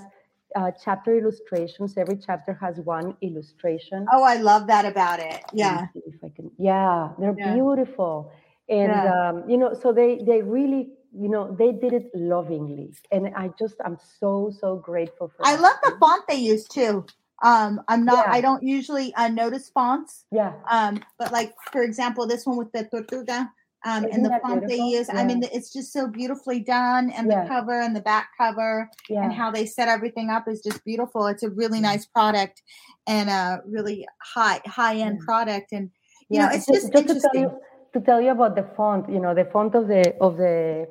[0.54, 5.40] uh, chapter illustrations every chapter has one illustration Oh, I love that about it.
[5.52, 5.86] Yeah.
[6.12, 6.46] if I can.
[6.70, 7.54] Yeah, they're Yeah.
[7.54, 8.30] beautiful,
[8.68, 9.28] and Yeah.
[9.30, 13.50] um, you know, so they they really, you know, they did it lovingly, and I
[13.58, 15.46] just I'm so so grateful for.
[15.46, 15.62] I that.
[15.62, 17.04] love the font they use too.
[17.42, 18.32] Um, I'm not Yeah.
[18.34, 20.26] I don't usually uh, notice fonts.
[20.30, 23.50] Yeah, Um, but like for example, this one with the tortuga,
[23.84, 25.08] um, and the font they use.
[25.12, 27.42] I mean, it's just so beautifully done, and Yeah.
[27.42, 30.84] the cover and the back cover, yeah, and how they set everything up is just
[30.84, 31.26] beautiful.
[31.26, 32.62] It's a really nice product,
[33.08, 35.24] and a really high high end Yeah.
[35.24, 35.72] product.
[35.72, 35.90] And
[36.28, 36.46] you yeah.
[36.46, 37.50] know, it's Ju- just tell interesting.
[37.92, 39.08] To tell you about the font.
[39.10, 40.88] You know, the font of the of the,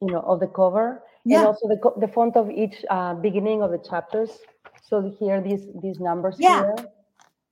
[0.00, 1.38] you know, of the cover, Yeah.
[1.38, 4.30] and also the the font of each uh, beginning of the chapters.
[4.82, 6.62] So here, these these numbers Yeah.
[6.62, 6.76] here,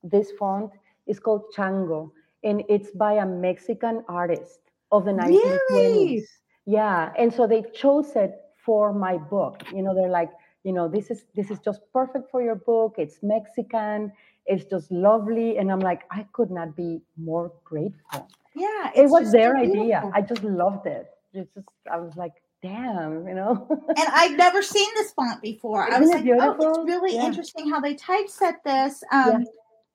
[0.02, 0.70] this font
[1.06, 2.10] is called Chango,
[2.42, 4.60] and it's by a Mexican artist
[4.92, 5.70] of the 1920s.
[5.70, 6.26] Really?
[6.66, 8.32] Yeah, and so they chose it
[8.64, 9.62] for my book.
[9.72, 10.30] You know, they're like,
[10.64, 12.94] you know, this is this is just perfect for your book.
[12.98, 14.12] It's Mexican.
[14.46, 18.28] It's just lovely, and I'm like, I could not be more grateful.
[18.54, 20.10] Yeah, It was their so idea.
[20.14, 21.10] I just loved it.
[21.32, 23.66] It's just, I was like, damn, you know.
[23.96, 25.88] and I've never seen this font before.
[25.88, 26.56] Isn't I was like, beautiful?
[26.60, 27.26] oh, it's really Yeah.
[27.26, 29.02] interesting how they typeset this.
[29.10, 29.44] Um, Yeah.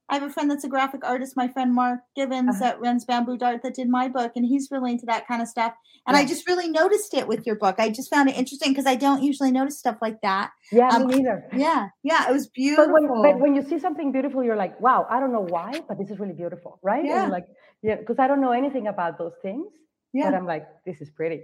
[0.09, 2.59] I have a friend that's a graphic artist, my friend Mark Givens Uh-huh.
[2.61, 5.47] that runs Bamboo Dart that did my book, and he's really into that kind of
[5.47, 5.73] stuff.
[6.07, 7.75] And I just really noticed it with your book.
[7.77, 10.49] I just found it interesting because I don't usually notice stuff like that.
[10.71, 11.45] Yeah, Um, me neither.
[11.55, 12.93] Yeah, yeah, it was But beautiful.
[12.93, 15.99] when, but when you see something beautiful, you're like, wow, I don't know why, but
[15.99, 17.05] this is really beautiful, right?
[17.05, 17.27] Yeah.
[17.27, 17.45] like,
[17.83, 19.67] yeah, because I don't know anything about those things,
[20.13, 21.41] yeah, but I'm like, this is pretty.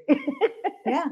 [0.87, 1.05] yeah.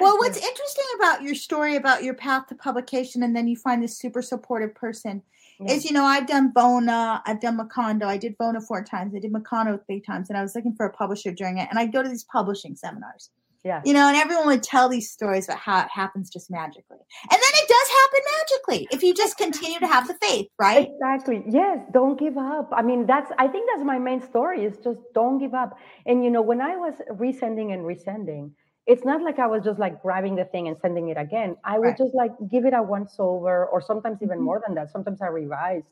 [0.00, 3.82] Well, what's interesting about your story about your path to publication, and then you find
[3.82, 5.22] this super supportive person,
[5.60, 5.74] Yeah.
[5.74, 9.18] is you know I've done VONA, I've done Macondo, I did VONA four times, I
[9.18, 11.86] did Macondo three times, and I was looking for a publisher during it, and I
[11.86, 13.30] go to these publishing seminars,
[13.64, 13.82] yeah.
[13.84, 16.98] you know, and everyone would tell these stories about how it happens just magically,
[17.30, 20.88] and then it does happen magically if you just continue to have the faith, right?
[20.94, 21.42] Exactly.
[21.48, 21.84] Yes.
[21.92, 22.70] Don't give up.
[22.72, 25.76] I mean, that's, I think that's my main story is just don't give up.
[26.06, 28.52] And, you know, when I was resending and resending,
[28.86, 31.56] it's not like I was just like grabbing the thing and sending it again.
[31.64, 31.98] I would Right.
[31.98, 34.42] just like give it a once over or sometimes even Mhm.
[34.42, 34.90] more than that.
[34.90, 35.86] Sometimes I revised,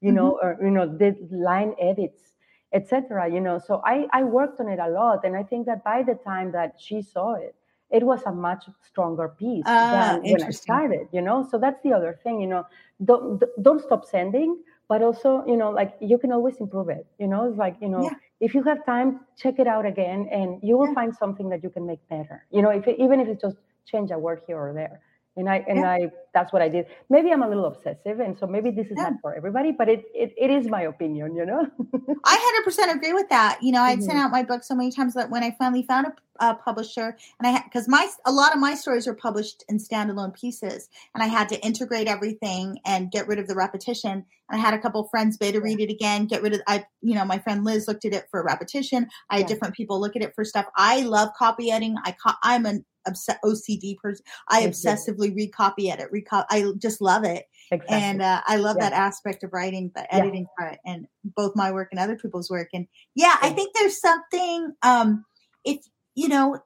[0.00, 2.34] you know, or, you know, did line edits,
[2.72, 3.28] etc.
[3.28, 5.24] You know, so I, I worked on it a lot.
[5.24, 7.56] And I think that by the time that she saw it,
[7.90, 11.46] it was a much stronger piece Ah, than when I started, you know.
[11.50, 12.66] So that's the other thing, you know.
[13.04, 17.06] Don't don't stop sending, but also, you know, like you can always improve it.
[17.18, 18.14] You know, it's like, you know, Yeah.
[18.40, 20.94] if you have time, check it out again and you will Yeah.
[20.94, 22.44] find something that you can make better.
[22.50, 25.00] You know, if it, even if it's just change a word here or there.
[25.36, 25.90] And I and Yeah.
[25.90, 26.86] I that's what I did.
[27.10, 30.04] Maybe I'm a little obsessive and so maybe this is not for everybody, but it,
[30.14, 31.66] it it is my opinion, you know.
[32.24, 33.58] I hundred percent agree with that.
[33.60, 34.22] You know, I'd sent Mhm.
[34.26, 37.56] out my book so many times that when I finally found a, a publisher, and
[37.56, 41.26] I because my a lot of my stories are published in standalone pieces, and I
[41.26, 44.24] had to integrate everything and get rid of the repetition.
[44.50, 46.84] And I had a couple friends beta read it again, get rid of I.
[47.02, 49.08] You know, my friend Liz looked at it for repetition.
[49.30, 49.48] I had Yeah.
[49.54, 50.66] different people look at it for stuff.
[50.76, 51.96] I love copy editing.
[52.04, 54.24] I co- I'm an obs- OCD person.
[54.48, 56.10] I obsessively recopy edit.
[56.12, 57.96] Reco- I just love it exactly.
[57.96, 58.90] and uh, I love Yeah.
[58.90, 60.18] that aspect of writing, the Yeah.
[60.18, 62.68] editing part, and both my work and other people's work.
[62.74, 64.72] And yeah, I think there's something.
[64.82, 65.24] Um,
[65.64, 65.78] if
[66.14, 66.58] you know,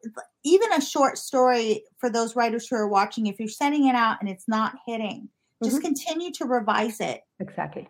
[0.45, 4.19] even a short story for those writers who are watching, if you're sending it out
[4.21, 5.29] and it's not hitting,
[5.65, 5.83] just Mhm.
[5.83, 7.23] continue to revise it.
[7.41, 7.89] exactly.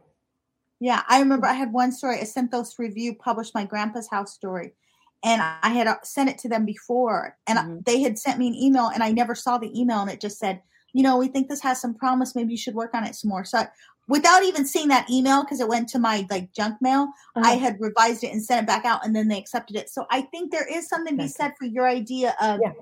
[0.81, 2.18] Yeah, I remember I had one story.
[2.18, 4.75] Acentos Review published my grandpa's house story,
[5.25, 7.85] and I had uh, sent it to them before, and Mhm.
[7.85, 10.38] they had sent me an email, and I never saw the email, and it just
[10.38, 12.35] said, you know, we think this has some promise.
[12.37, 13.44] Maybe you should work on it some more.
[13.44, 13.64] So,
[14.09, 17.59] without even seeing that email, because it went to my like junk mail, I Uh-huh.
[17.59, 19.88] had revised it and sent it back out, and then they accepted it.
[19.90, 22.73] So, I think there is something to be said for your idea of, Yeah.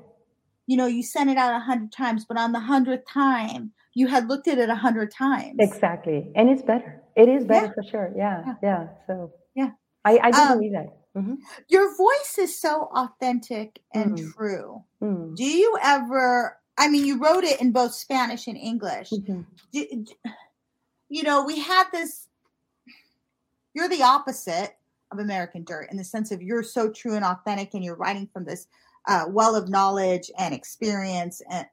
[0.67, 4.07] you know, you sent it out a hundred times, but on the hundredth time, you
[4.09, 5.57] had looked at it a hundred times.
[5.59, 6.31] Exactly.
[6.37, 7.03] And it's better.
[7.17, 7.73] It is better Yeah.
[7.73, 8.13] for sure.
[8.17, 8.43] Yeah.
[8.47, 8.55] Yeah.
[8.63, 8.89] Yeah.
[9.07, 9.71] So Yeah.
[10.05, 10.89] I, I do Um, believe that.
[11.17, 11.39] Mhm.
[11.69, 14.33] Your voice is so authentic and Mm.
[14.35, 14.85] true.
[15.03, 15.35] Mm.
[15.35, 16.59] Do you ever?
[16.79, 19.09] I mean, you wrote it in both Spanish and English.
[19.11, 19.47] Mhm.
[19.73, 20.05] Do,
[21.09, 22.29] you know, we had this.
[23.75, 24.77] You're the opposite
[25.13, 28.29] of American Dirt in the sense of you're so true and authentic, and you're writing
[28.33, 28.67] from this
[29.07, 31.67] uh, well of knowledge and experience, and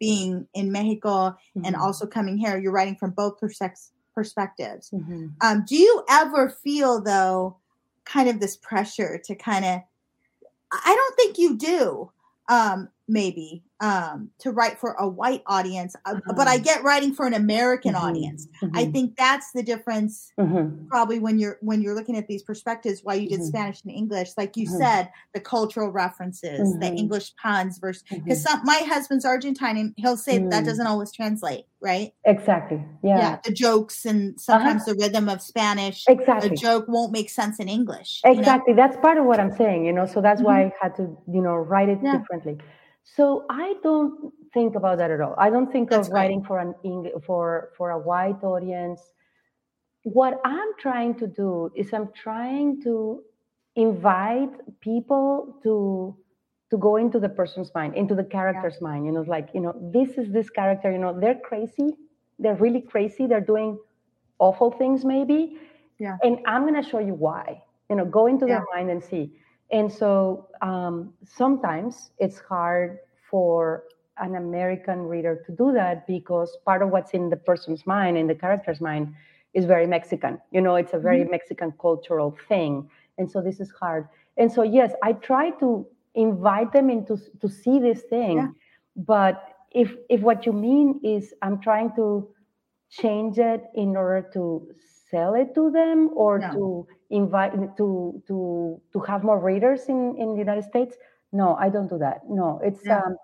[0.00, 1.78] being in Mexico and Mhm.
[1.80, 2.58] also coming here.
[2.58, 4.90] You're writing from both perspec- perspectives.
[4.90, 5.34] Mhm.
[5.40, 7.58] Um, do you ever feel though,
[8.04, 9.80] kind of this pressure to kind of?
[10.72, 12.10] I don't think you do.
[12.48, 16.64] Um, maybe um, to write for a white audience, uh, but I Mhm.
[16.64, 18.02] get writing for an American Mhm.
[18.02, 18.48] audience.
[18.72, 18.92] I Mhm.
[18.92, 20.32] think that's the difference.
[20.38, 20.88] Mhm.
[20.88, 23.46] Probably when you're when you're looking at these perspectives, why you did Mhm.
[23.48, 24.78] Spanish and English, like you Mhm.
[24.78, 26.94] said, the cultural references, the.
[26.94, 31.12] English puns versus because some my husband's Argentine and he'll say that, that doesn't always
[31.12, 32.12] translate, right?
[32.24, 32.82] Exactly.
[33.02, 33.18] Yeah.
[33.18, 36.48] yeah the jokes and sometimes the rhythm of Spanish, Exactly.
[36.50, 38.22] the joke won't make sense in English.
[38.24, 38.38] you know?
[38.38, 38.72] Exactly.
[38.72, 40.06] That's part of what I'm saying, you know.
[40.06, 40.62] So that's why.
[40.66, 42.16] I had to, you know, write it Yeah.
[42.18, 42.56] differently.
[43.04, 45.34] So I don't think about that at all.
[45.38, 49.00] I don't think That's of writing for an Eng- for for a white audience.
[50.04, 53.22] What I'm trying to do is I'm trying to
[53.76, 56.16] invite people to
[56.70, 59.06] to go into the person's mind, into the character's mind.
[59.06, 60.90] You know, like you know, this is this character.
[60.90, 61.96] You know, they're crazy.
[62.38, 63.26] They're really crazy.
[63.26, 63.78] They're doing
[64.38, 65.58] awful things, maybe.
[65.98, 66.16] Yeah.
[66.22, 67.62] And I'm going to show you why.
[67.90, 68.56] You know, go into Yeah.
[68.56, 69.32] their mind and see.
[69.74, 72.90] And so um, sometimes it's hard
[73.30, 73.84] for
[74.18, 78.26] an American reader to do that because part of what's in the person's mind, in
[78.28, 79.14] the character's mind,
[79.54, 80.34] is very Mexican.
[80.52, 81.30] You know, it's a very Mm-hmm.
[81.36, 82.88] Mexican cultural thing.
[83.18, 84.08] And so this is hard.
[84.36, 88.36] And so, yes, I try to invite them into to see this thing.
[88.38, 88.48] Yeah.
[88.96, 89.34] But
[89.72, 92.28] if if what you mean is I'm trying to
[92.90, 94.68] change it in order to
[95.10, 96.52] sell it to them or No.
[96.54, 100.96] to invite to to to have more readers in in the United States,
[101.32, 102.22] no, I don't do that.
[102.28, 102.98] No, it's Yeah.
[102.98, 103.16] um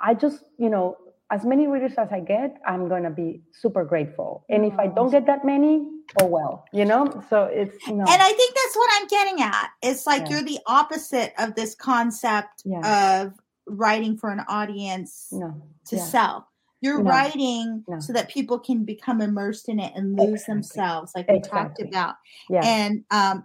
[0.00, 0.96] I just, you know,
[1.30, 4.44] as many readers as I get, I'm going to be super grateful.
[4.48, 5.86] And if I don't get that many,
[6.20, 7.06] oh well, you know?
[7.30, 8.04] So it's no.
[8.08, 9.68] And I think that's what I'm getting at.
[9.82, 10.30] It's like yeah.
[10.30, 13.22] you're the opposite of this concept yeah.
[13.22, 13.34] of
[13.66, 15.54] writing for an audience no.
[15.86, 16.04] to yeah.
[16.04, 16.49] sell.
[16.80, 17.10] You're no.
[17.10, 18.00] writing no.
[18.00, 20.54] so that people can become immersed in it and lose exactly.
[20.54, 21.60] themselves, like we exactly.
[21.60, 22.14] talked about.
[22.48, 22.60] Yeah.
[22.64, 23.44] And um,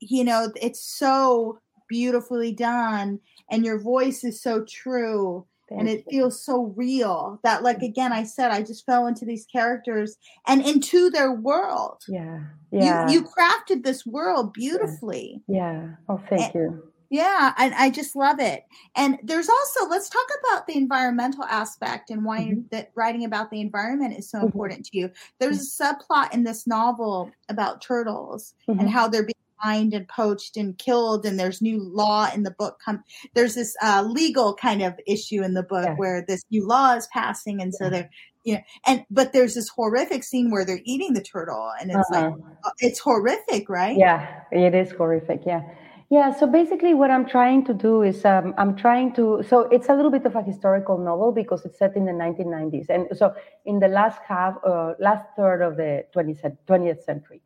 [0.00, 5.46] you know, it's so beautifully done, and your voice is so true.
[5.68, 6.20] Thank and it you.
[6.20, 10.64] feels so real that like again i said i just fell into these characters and
[10.64, 12.38] into their world yeah
[12.70, 15.88] yeah you, you crafted this world beautifully yeah, yeah.
[16.08, 18.64] oh thank and, you yeah, and I just love it.
[18.96, 22.60] And there's also let's talk about the environmental aspect and why mm-hmm.
[22.70, 24.46] that writing about the environment is so mm-hmm.
[24.46, 25.10] important to you.
[25.38, 28.80] There's a subplot in this novel about turtles mm-hmm.
[28.80, 32.50] and how they're being mined and poached and killed and there's new law in the
[32.50, 33.02] book come
[33.34, 35.94] there's this uh, legal kind of issue in the book yeah.
[35.94, 38.10] where this new law is passing and so they're
[38.44, 42.10] you know and but there's this horrific scene where they're eating the turtle and it's
[42.12, 42.26] uh-huh.
[42.26, 45.62] like uh, it's horrific right yeah it is horrific yeah
[46.08, 49.42] yeah, so basically, what I'm trying to do is um, I'm trying to.
[49.48, 52.88] So it's a little bit of a historical novel because it's set in the 1990s,
[52.88, 57.42] and so in the last half, uh, last third of the 20th, 20th century.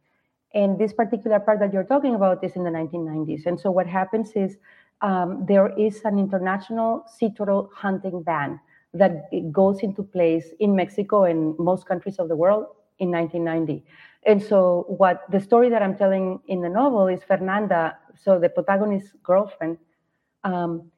[0.53, 3.47] And this particular part that you're talking about is in the 1990s.
[3.47, 4.57] And so what happens is
[5.01, 8.61] um, there is an international sea turtle hunting ban
[8.93, 12.67] that goes into place in Mexico and most countries of the world
[12.99, 13.85] in 1990.
[14.25, 18.49] And so, what the story that I'm telling in the novel is Fernanda, so the
[18.49, 19.79] protagonist's girlfriend,
[20.45, 20.91] um,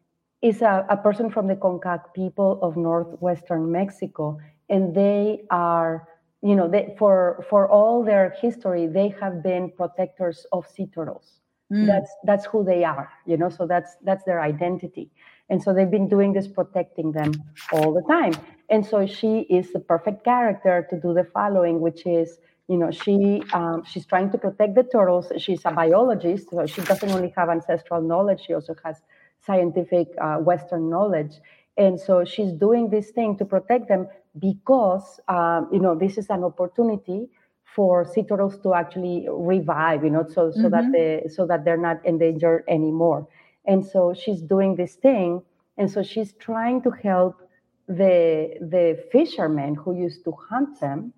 [0.43, 6.09] is a, a, person from the Comcaac people of northwestern Mexico, and they are,
[6.43, 11.41] you know, they, for for all their history, they have been protectors of sea turtles.
[11.73, 11.87] Mm.
[11.87, 13.49] That's that's who they are, you know.
[13.49, 15.11] So that's that's their identity,
[15.49, 17.33] and so they've been doing this, protecting them
[17.73, 18.35] all the time.
[18.69, 22.91] And so she is the perfect character to do the following, which is you know
[22.91, 25.33] she um, she's trying to protect the turtles.
[25.39, 28.97] She's a biologist so she doesn't only have ancestral knowledge she also has
[29.45, 31.35] scientific uh, western knowledge.
[31.77, 34.07] And so she's doing this thing to protect them
[34.39, 37.29] because um, you know this is an opportunity
[37.75, 40.71] for sea turtles to actually revive you know so so mm-hmm.
[40.71, 43.27] that they so that they're not endangered anymore.
[43.65, 45.43] And so she's doing this thing
[45.79, 47.41] and so she's trying to help
[47.89, 51.13] the the fishermen who used to hunt them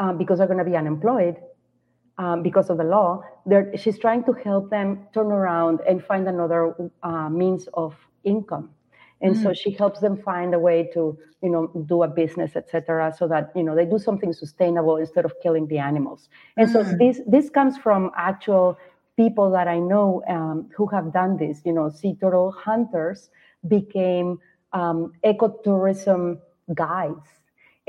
[0.00, 1.36] um, because they're going to be unemployed
[2.18, 3.22] um, because of the law.
[3.46, 8.70] They're, she's trying to help them turn around and find another uh, means of income.
[9.20, 9.42] And mm.
[9.42, 13.28] so she helps them find a way to, you know, do a business, etc., so
[13.28, 16.30] that you know they do something sustainable instead of killing the animals.
[16.56, 16.72] And mm.
[16.72, 18.78] so this this comes from actual
[19.16, 21.60] people that I know um, who have done this.
[21.66, 23.28] You know, sea turtle hunters
[23.68, 24.38] became
[24.72, 26.38] um, ecotourism
[26.74, 27.39] guides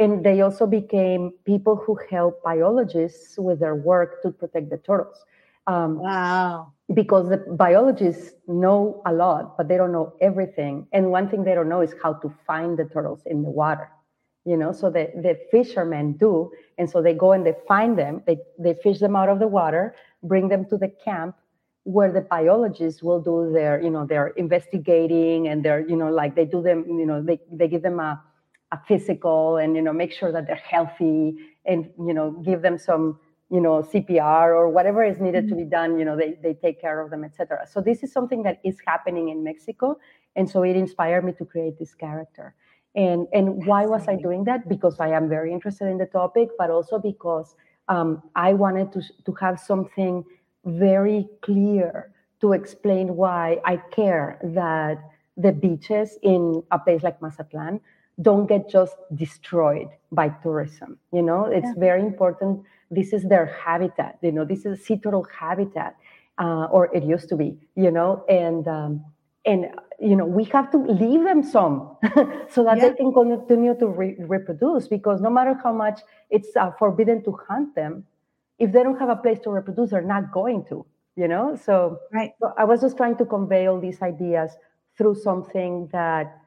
[0.02, 5.24] and they also became people who help biologists with their work to protect the turtles.
[5.68, 6.74] Um, wow.
[6.92, 10.88] Because the biologists know a lot, but they don't know everything.
[10.92, 13.90] And one thing they don't know is how to find the turtles in the water.
[14.44, 16.52] You know, so the, the fishermen do.
[16.80, 19.48] And so they go and they find them, they, they fish them out of the
[19.48, 21.36] water, bring them to the camp
[21.84, 26.36] where the biologists will do their, you know, their investigating and they're, you know, like
[26.36, 28.20] they do them, you know, they, they give them a,
[28.72, 32.78] a physical and you know make sure that they're healthy and you know give them
[32.78, 35.58] some you know cpr or whatever is needed mm-hmm.
[35.58, 38.12] to be done you know they, they take care of them etc so this is
[38.12, 39.98] something that is happening in mexico
[40.36, 42.56] and so it inspired me to create this character.
[42.96, 44.68] And and why was i doing that?
[44.68, 47.56] Because i am very interested in the topic but also because
[47.88, 50.26] um, i wanted to to have something
[50.66, 54.98] very clear to explain why i care that
[55.38, 57.80] the beaches in a place like mazatlan
[58.22, 60.98] don't get just destroyed by tourism.
[61.14, 61.74] You know, it's yeah.
[61.78, 62.64] very important.
[62.90, 64.18] This is their habitat.
[64.22, 65.96] You know, this is sea turtle habitat,
[66.38, 67.58] uh, or it used to be.
[67.76, 69.06] You know, and um,
[69.46, 69.68] and
[70.00, 71.96] you know we have to leave them some
[72.50, 72.90] so that yeah.
[72.90, 74.88] they can continue to re- reproduce.
[74.88, 78.06] Because no matter how much it's uh, forbidden to hunt them,
[78.60, 80.86] if they don't have a place to reproduce, they're not going to.
[81.18, 82.32] You know, so, right.
[82.40, 84.52] so I was just trying to convey all these ideas
[84.98, 86.41] through something that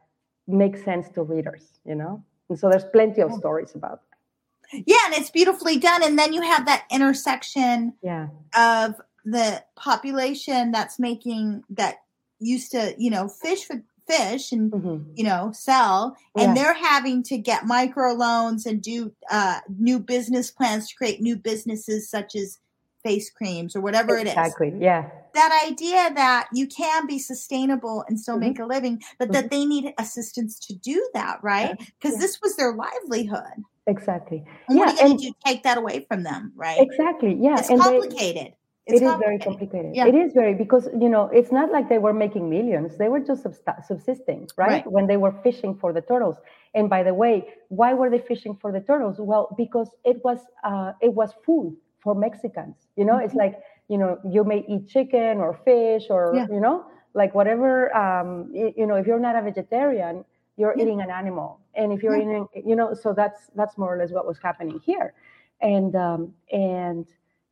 [0.47, 2.23] makes sense to readers, you know?
[2.49, 4.83] And so there's plenty of stories about that.
[4.87, 6.03] Yeah, and it's beautifully done.
[6.03, 8.29] And then you have that intersection yeah.
[8.57, 12.03] of the population that's making that
[12.39, 15.11] used to, you know, fish for fish and mm-hmm.
[15.15, 16.63] you know sell and yeah.
[16.63, 21.37] they're having to get micro loans and do uh, new business plans to create new
[21.37, 22.59] businesses such as
[23.03, 24.33] face creams or whatever it is.
[24.33, 24.75] Exactly.
[24.79, 25.09] Yeah.
[25.35, 28.41] That idea that you can be sustainable and still Mhm.
[28.41, 31.77] make a living, but that they need assistance to do that, right?
[31.79, 32.19] Because Yeah.
[32.21, 33.65] this was their livelihood.
[33.87, 34.45] Exactly.
[34.69, 35.35] And what Yeah, are you going and- to do?
[35.45, 36.81] Take that away from them, right?
[36.81, 37.35] Exactly.
[37.35, 37.59] Yeah.
[37.59, 38.55] It's and they- complicated.
[38.87, 39.97] It's It is very complicated.
[39.97, 40.07] Yeah.
[40.07, 42.99] It is very because you know it's not like they were making millions.
[42.99, 43.47] They were just
[43.89, 44.71] subsisting, right?
[44.85, 44.87] Right.
[44.93, 46.37] When they were fishing for the turtles.
[46.75, 49.17] And by the way, why were they fishing for the turtles?
[49.19, 52.77] Well, because it was uh, it was food for Mexicans.
[52.97, 53.39] You know, it's Mhm.
[53.45, 53.55] like
[53.89, 56.47] you know you may eat chicken or fish or Yeah.
[56.51, 57.95] you know like whatever.
[57.97, 60.25] Um, you, know, if you're not a vegetarian,
[60.57, 60.83] you're Yeah.
[60.83, 62.23] eating an animal, and if you're Yeah.
[62.23, 65.15] eating, you know, so that's that's more or less what was happening here,
[65.61, 67.07] and um, and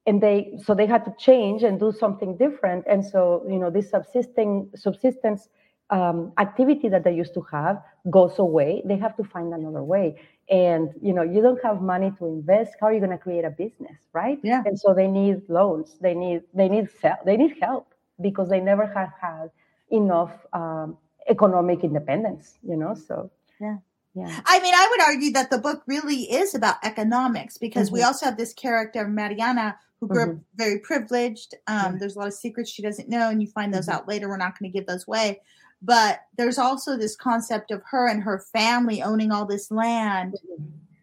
[0.06, 3.70] and they so they had to change and do something different and so you know
[3.70, 5.48] this subsisting subsistence
[5.96, 7.76] um, activity that they used to have
[8.18, 10.06] goes away they have to find another way
[10.48, 13.44] and you know you don't have money to invest how are you going to create
[13.44, 14.62] a business right Yeah.
[14.66, 16.86] and so they need loans they need they need
[17.28, 17.86] they need help
[18.26, 19.46] because they never have had
[19.90, 20.96] enough um,
[21.28, 23.30] economic independence you know so
[23.60, 23.76] Yeah.
[24.14, 28.00] yeah I mean, I would argue that the book really is about economics because we
[28.00, 28.06] Mhm.
[28.08, 29.68] also have this character, Mariana,
[29.98, 30.40] who grew up Mhm.
[30.64, 31.50] very privileged.
[31.66, 31.98] Um, Yeah.
[31.98, 33.94] There's a lot of secrets she doesn't know, and you find those Mhm.
[33.94, 34.28] out later.
[34.28, 35.40] We're not going to give those away.
[35.82, 40.36] But there's also this concept of her and her family owning all this land,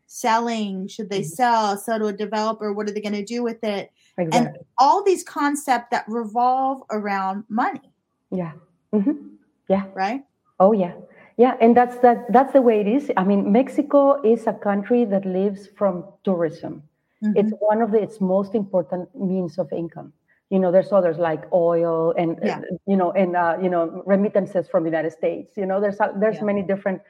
[0.08, 0.88] selling.
[0.88, 1.26] Should they Mhm.
[1.26, 1.78] sell?
[1.78, 2.74] Sell to a developer?
[2.74, 3.92] What are they going to do with it?
[4.18, 7.92] exactly All these concepts that revolve around money,
[8.32, 8.54] yeah
[8.92, 9.36] hmm
[9.68, 10.24] yeah right?
[10.60, 10.94] Oh yeah,
[11.38, 12.32] yeah, and that's that.
[12.34, 13.12] That's the way it is.
[13.16, 16.84] I mean, Mexico is a country that lives from tourism.
[17.22, 20.14] It's one of the, its most important means of income.
[20.50, 22.62] You know, there's others like oil and uh, Yeah.
[22.88, 25.58] you know, and uh, you know, remittances from the United States.
[25.58, 26.44] You know, there's a, there's Yeah.
[26.44, 27.02] many different.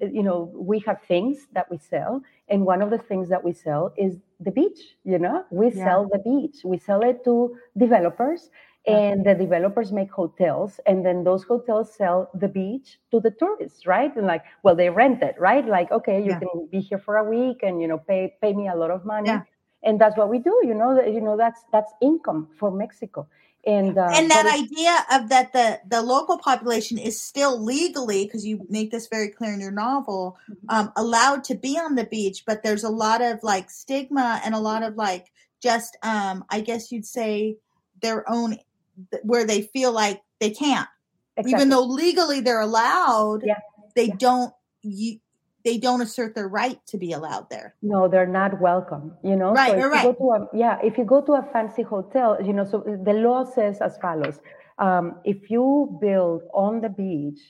[0.00, 3.52] You know, we have things that we sell, and one of the things that we
[3.52, 4.80] sell is the beach.
[5.04, 5.84] You know, we Yeah.
[5.84, 6.58] sell the beach.
[6.64, 8.50] We sell it to developers,
[8.86, 13.86] and the developers make hotels and then those hotels sell the beach to the tourists
[13.86, 17.16] right and like well they rent it right like okay you can be here for
[17.18, 19.44] a week and you know pay pay me a lot of money.
[19.82, 23.26] And that's what we do you know that you know that's that's income for mexico
[23.64, 28.44] and uh, and that idea of that the the local population is still legally because
[28.44, 30.66] you make this very clear in your novel Mm-hmm.
[30.76, 34.54] um, allowed to be on the beach but there's a lot of like stigma and
[34.54, 35.30] a lot of like
[35.62, 37.56] just um i guess you'd say
[38.00, 38.58] their own
[39.22, 40.88] where they feel like they can't
[41.36, 41.52] exactly.
[41.52, 43.58] even though legally they're allowed Yeah,
[43.94, 44.14] they yeah.
[44.18, 44.52] don't
[44.82, 45.18] you
[45.64, 47.74] they don't assert their right to be allowed there.
[47.82, 49.54] No they're not welcome you know?
[49.54, 51.82] Right, so if you're you go to a yeah if you go to a fancy
[51.82, 54.40] hotel you know so the law says as follows
[54.78, 57.40] um, if you build on the beach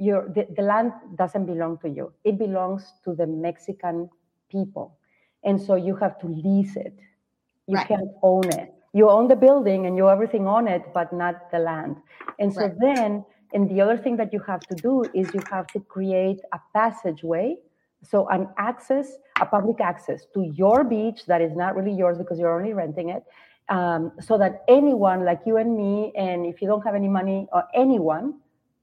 [0.00, 2.12] your the, the land doesn't belong to you.
[2.24, 4.08] It belongs to the mexican
[4.50, 4.98] people.
[5.44, 6.98] And so you have to lease it.
[7.66, 7.86] You Right.
[7.86, 8.72] can't own it.
[8.92, 11.96] You own the building and you everything on it but not the land.
[12.38, 12.74] And so Right.
[12.78, 16.40] then and the other thing that you have to do is you have to create
[16.52, 17.56] a passageway
[18.02, 22.38] so an access a public access to your beach that is not really yours because
[22.38, 23.24] you're only renting it
[23.68, 27.46] um, so that anyone like you and me and if you don't have any money
[27.52, 28.34] or anyone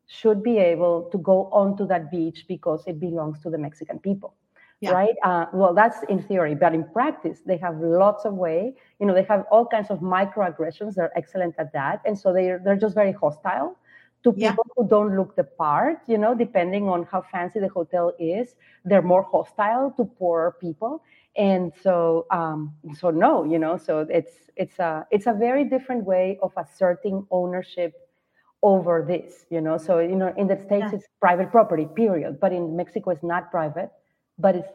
[0.07, 4.33] should be able to go onto that beach because it belongs to the mexican people
[4.79, 4.91] Yeah.
[4.91, 5.15] right?
[5.23, 9.13] Uh, well that's in theory but in practice they have lots of way you know
[9.13, 10.95] they have all kinds of microaggressions.
[10.95, 12.01] They're excellent at that.
[12.05, 13.75] And so they're they're just very hostile
[14.23, 14.51] to Yeah.
[14.51, 18.55] people who don't look the part you know depending on how fancy the hotel is
[18.85, 21.03] they're more hostile to poor people
[21.35, 26.03] and so um so no you know so it's it's a it's a very different
[26.05, 27.93] way of asserting ownership
[28.63, 30.93] over this you know so you know in the states Yeah.
[30.93, 33.91] it's private property period but in mexico it's not private
[34.39, 34.69] but it's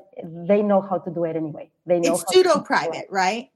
[0.49, 2.65] they know how to do it anyway they know it's pseudo do it.
[2.67, 3.51] private right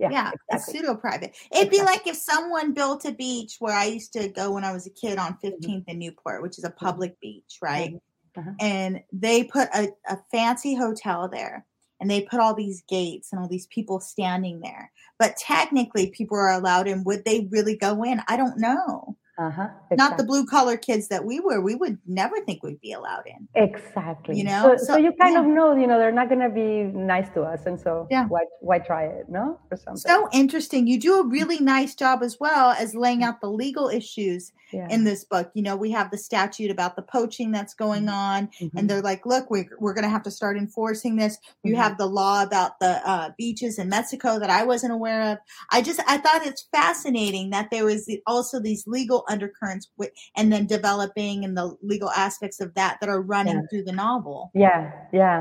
[0.00, 0.80] yeah, yeah, it's exactly.
[0.80, 1.36] pseudo private.
[1.52, 4.72] It'd be like if someone built a beach where I used to go when I
[4.72, 7.94] was a kid on 15th and Newport, which is a public beach, right?
[8.36, 8.50] Uh-huh.
[8.60, 11.66] And they put a, a fancy hotel there
[12.00, 14.90] and they put all these gates and all these people standing there.
[15.18, 17.04] But technically, people are allowed in.
[17.04, 18.22] Would they really go in?
[18.26, 19.18] I don't know.
[19.40, 21.60] Uh-huh Not the blue collar kids that we were.
[21.60, 23.48] We would never think we'd be allowed in.
[23.54, 25.40] exactly You know, so, so- so you kind yeah.
[25.40, 26.70] of know you know they're not going to be
[27.14, 28.26] nice to us and so Yeah.
[28.28, 30.86] why why try it no or something So interesting.
[30.86, 34.86] You do a really nice job as well as laying out the legal issues yeah.
[34.90, 35.50] in this book.
[35.54, 38.70] You know, we have the statute about the poaching that's going on, Mhm.
[38.76, 41.38] and they're like, look, we're, we're going to have to start enforcing this.
[41.64, 41.78] You Mhm.
[41.84, 45.38] have the law about the uh, beaches in Mexico that I wasn't aware of.
[45.70, 50.10] I just, I thought it's fascinating that there was the- also these legal undercurrents with,
[50.36, 53.66] and then developing and the legal aspects of that that are running Yeah.
[53.70, 54.50] through the novel.
[54.54, 55.40] Yeah, yeah,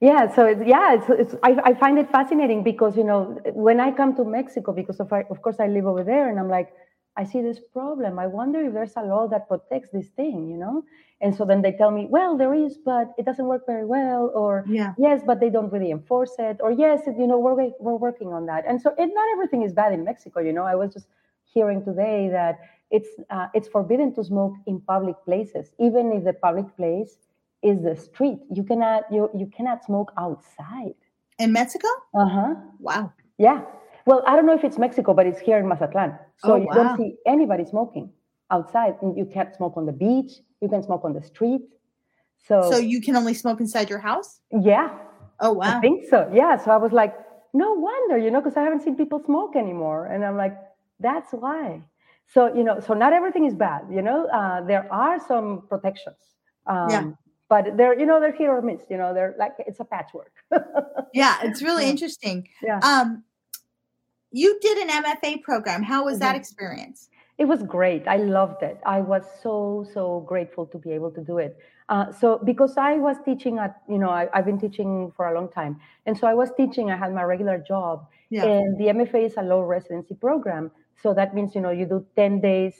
[0.00, 3.20] yeah so it's yeah it's, it's I, I find it fascinating because you know
[3.68, 6.36] when i come to mexico because of, I, of course i live over there and
[6.40, 6.68] i'm like
[7.16, 10.56] i see this problem i wonder if there's a law that protects this thing you
[10.56, 10.82] know
[11.22, 14.22] and so then they tell me well there is but it doesn't work very well
[14.34, 14.94] or Yeah.
[14.98, 18.30] yes but they don't really enforce it or yes it- you know we're, we're working
[18.32, 20.92] on that and so it, not everything is bad in mexico you know i was
[20.92, 21.06] just
[21.54, 22.58] hearing today that
[22.96, 27.12] it's uh, it's forbidden to smoke in public places even if the public place
[27.70, 30.98] is the street you cannot you, you cannot smoke outside
[31.44, 31.88] In Mexico?
[32.22, 32.52] uh-huh
[32.88, 33.04] Wow.
[33.46, 33.58] yeah
[34.08, 36.10] well i don't know if it's mexico but it's here in mazatlan
[36.44, 36.76] so Oh, you wow.
[36.78, 38.06] don't see anybody smoking
[38.56, 40.32] outside you can't smoke on the beach
[40.62, 41.62] you can smoke on the street
[42.48, 44.30] so, So you can only smoke inside your house?
[44.70, 44.88] yeah
[45.40, 45.78] Oh wow.
[45.78, 46.18] I think so.
[46.32, 46.56] Yeah.
[46.62, 47.14] So I was like,
[47.52, 50.06] no wonder, you know, because I haven't seen people smoke anymore.
[50.06, 50.56] And I'm like,
[51.00, 51.82] that's why.
[52.32, 56.16] So, you know, so not everything is bad, you know, uh, there are some protections.
[56.66, 57.10] Um, Yeah.
[57.50, 60.32] But they're, you know, they're hit or miss, you know, they're like, it's a patchwork.
[61.12, 61.90] Yeah, it's really Yeah.
[61.90, 62.48] interesting.
[62.62, 62.80] Yeah.
[62.82, 63.22] Um,
[64.32, 65.82] you did an MFA program.
[65.82, 66.38] How was that Mhm.
[66.42, 67.08] experience?
[67.38, 68.08] It was great.
[68.08, 68.78] I loved it.
[68.86, 71.56] I was so, so grateful to be able to do it.
[71.88, 75.34] Uh, so, because I was teaching at, you know, I, I've been teaching for a
[75.34, 75.78] long time.
[76.06, 78.06] And so I was teaching, I had my regular job.
[78.30, 78.44] Yeah.
[78.44, 80.70] And the MFA is a low residency program.
[81.02, 82.74] So that means, you know, you do 10 days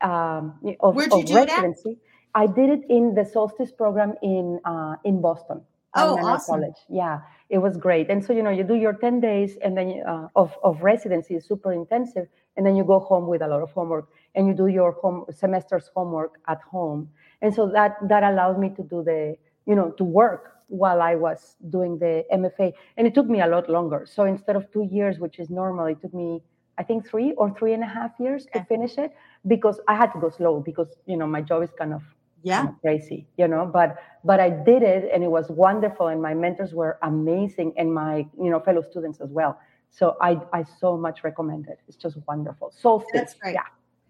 [0.00, 1.48] um, of, of do it at?
[1.48, 1.98] residency.
[2.34, 5.62] I did it in the Solstice program in uh, in Boston.
[5.94, 6.60] Oh, awesome.
[6.60, 6.76] College.
[6.88, 8.08] Yeah, it was great.
[8.08, 11.34] And so, you know, you do your 10 days and then uh, of, of residency
[11.34, 12.28] is super intensive.
[12.56, 15.26] And then you go home with a lot of homework and you do your home
[15.30, 17.10] semester's homework at home.
[17.42, 19.36] And so that, that allowed me to do the,
[19.66, 22.72] you know, to work while I was doing the MFA.
[22.96, 24.06] And it took me a lot longer.
[24.10, 26.42] So instead of two years, which is normal, it took me,
[26.82, 29.10] I think three or three and a half years to finish it
[29.46, 32.02] because I had to go slow because, you know, my job is kind of
[32.42, 32.56] Yeah.
[32.58, 33.64] kind of crazy, you know.
[33.78, 33.88] But
[34.30, 38.14] but I did it, and it was wonderful, and my mentors were amazing, and my
[38.44, 39.52] you know fellow students as well.
[39.98, 41.78] So I I so much recommend it.
[41.88, 42.66] It's just wonderful.
[42.84, 43.54] so That's great.
[43.60, 43.68] yeah.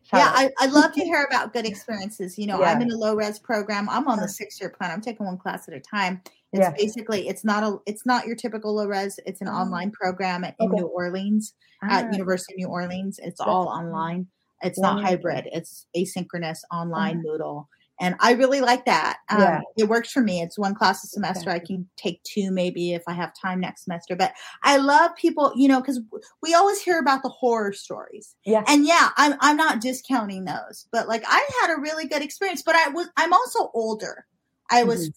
[0.08, 0.30] Shout Yeah.
[0.40, 2.30] I, I love to hear about good experiences.
[2.40, 3.84] You know, I'm in a low res program.
[3.96, 4.88] I'm on the six year plan.
[4.94, 6.14] I'm taking one class at a time.
[6.52, 6.70] It's Yeah.
[6.76, 9.18] basically it's not a it's not your typical low res.
[9.26, 9.52] It's an Oh.
[9.52, 10.80] online program at, in Okay.
[10.80, 13.18] New Orleans Ah, at University of New Orleans.
[13.18, 14.26] It's That's all online.
[14.62, 15.48] It's not hybrid.
[15.52, 17.66] It's asynchronous online Moodle.
[18.00, 19.18] And I really like that.
[19.28, 19.60] Um, Yeah.
[19.76, 20.40] It works for me.
[20.42, 21.50] It's one class a semester.
[21.50, 24.14] I can take two maybe if I have time next semester.
[24.16, 24.32] But
[24.62, 26.00] I love people, you know, because
[26.42, 28.34] we always hear about the horror stories.
[28.44, 32.22] yeah, And yeah, I'm I'm not discounting those, but like I had a really good
[32.22, 32.62] experience.
[32.62, 34.26] But I was I'm also older.
[34.70, 35.16] I was fif-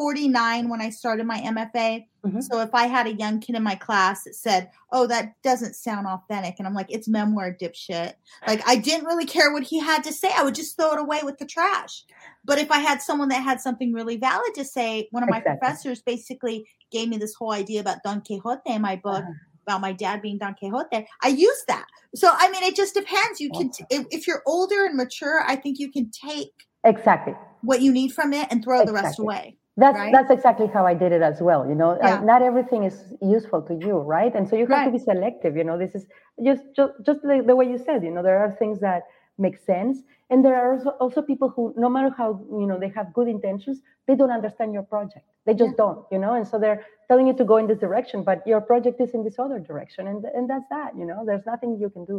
[0.00, 2.06] 49 when I started my MFA.
[2.24, 2.42] Mhm.
[2.42, 5.74] So if I had a young kid in my class that said, "Oh, that doesn't
[5.76, 8.14] sound authentic," and I'm like, "It's memoir, dipshit,"
[8.46, 10.30] like I didn't really care what he had to say.
[10.34, 12.04] I would just throw it away with the trash.
[12.46, 15.36] But if I had someone that had something really valid to say, one of my
[15.38, 15.58] Exactly.
[15.58, 19.32] professors basically gave me this whole idea about Don Quixote in my book Uh-huh.
[19.66, 21.06] about my dad being Don Quixote.
[21.22, 21.84] I use that.
[22.14, 23.38] So I mean, it just depends.
[23.38, 26.52] You can, t- if, if you're older and mature, I think you can take
[26.84, 27.34] exactly.
[27.60, 29.56] what you need from it and throw the rest away.
[29.80, 30.12] That's Right?
[30.14, 31.62] that's exactly how I did it as well.
[31.70, 32.20] You know, Yeah.
[32.32, 32.96] not everything is
[33.36, 34.32] useful to you, right?
[34.36, 34.88] And so you have Right.
[34.88, 35.52] to be selective.
[35.60, 36.04] You know, this is
[36.48, 37.98] just just, just the, the way you said.
[38.06, 39.02] You know, there are things that
[39.46, 39.96] make sense,
[40.30, 42.28] and there are also, also people who, no matter how
[42.60, 43.76] you know they have good intentions,
[44.06, 45.24] they don't understand your project.
[45.46, 46.00] They just don't.
[46.12, 49.00] You know, and so they're telling you to go in this direction, but your project
[49.00, 50.90] is in this other direction, and and that's that.
[51.00, 52.18] You know, there's nothing you can do.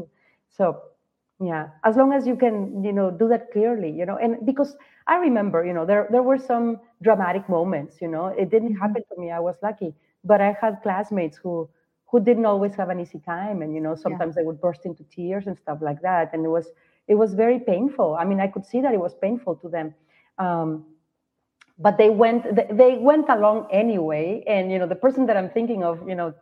[0.58, 0.66] So
[1.42, 4.76] yeah, as long as you can, you know, do that clearly, you know, and because
[5.08, 8.78] I remember, you know, there there were some dramatic moments, you know, it didn't Mhm.
[8.80, 9.32] happen to me.
[9.32, 11.70] I was lucky, but I had classmates who
[12.08, 15.04] who didn't always have an easy time, and you know, sometimes they would burst into
[15.06, 16.70] tears and stuff like that, and it was
[17.08, 18.16] it was very painful.
[18.20, 19.96] I mean, I could see that it was painful to them.
[20.38, 20.86] Um,
[21.80, 22.44] but they went
[22.78, 26.34] they went along anyway and you know the person that i'm thinking of you know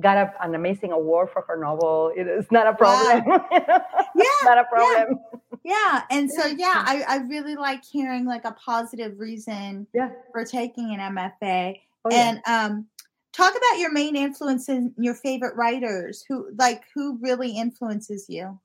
[0.00, 3.22] got a, an amazing award for her novel it, it's not a problem
[3.52, 5.18] it's not a problem
[5.66, 6.02] Yeah.
[6.10, 10.94] And so, yeah, I, I really like hearing like a positive reason yeah, for taking
[10.94, 11.80] an MFA.
[12.04, 12.28] Oh, yeah.
[12.28, 12.86] and um,
[13.32, 18.58] talk about your main influences, your favorite writers who like who really influences you.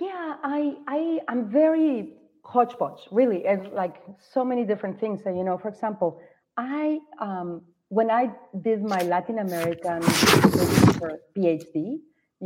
[0.00, 5.44] yeah i i i'm very hodgepodge really and like so many different things and you
[5.44, 6.20] know for example
[6.56, 7.62] i um
[7.96, 8.22] when i
[8.66, 10.00] did my latin american
[11.36, 11.76] phd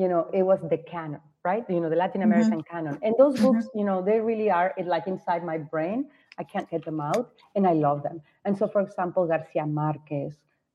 [0.01, 1.65] you know it was the canon right?
[1.71, 2.29] You know the latin Mhm.
[2.31, 2.99] american canon.
[3.03, 3.43] And those Mhm.
[3.47, 5.99] books you know they really are like inside my brain.
[6.41, 7.25] I can't get them out
[7.55, 8.21] and i love them.
[8.45, 10.35] And so for example garcia marquez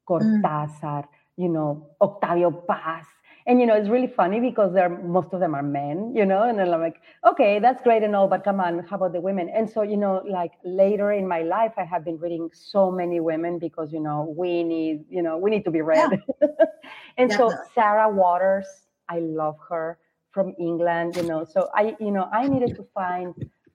[0.10, 1.04] cortázar
[1.44, 1.70] you know
[2.02, 3.06] octavio paz
[3.46, 6.44] and you know it's really funny because they're most of them are men you know
[6.44, 9.22] and then i'm like okay that's great and all but come on how about the
[9.22, 9.50] women?
[9.50, 13.20] And so you know like later in my life i have been reading so many
[13.20, 16.22] women because you know we need you know we need to be read.
[16.42, 16.48] Yeah.
[17.18, 18.68] and so sarah waters
[19.10, 19.98] i love her
[20.32, 23.34] from england you know so i you know i needed to find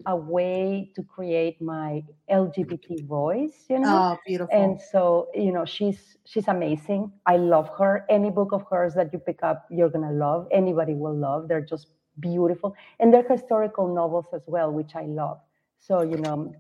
[0.09, 4.15] a way to create my LGBT voice, you know.
[4.15, 4.59] Oh, beautiful.
[4.59, 7.13] And so, you know, she's she's amazing.
[7.27, 8.07] I love her.
[8.09, 10.49] Any book of hers that you pick up, you're gonna love.
[10.51, 11.47] Anybody will love.
[11.47, 11.89] They're just
[12.21, 12.75] beautiful.
[12.99, 15.39] And they're historical novels as well, which I love.
[15.79, 16.55] So, you know,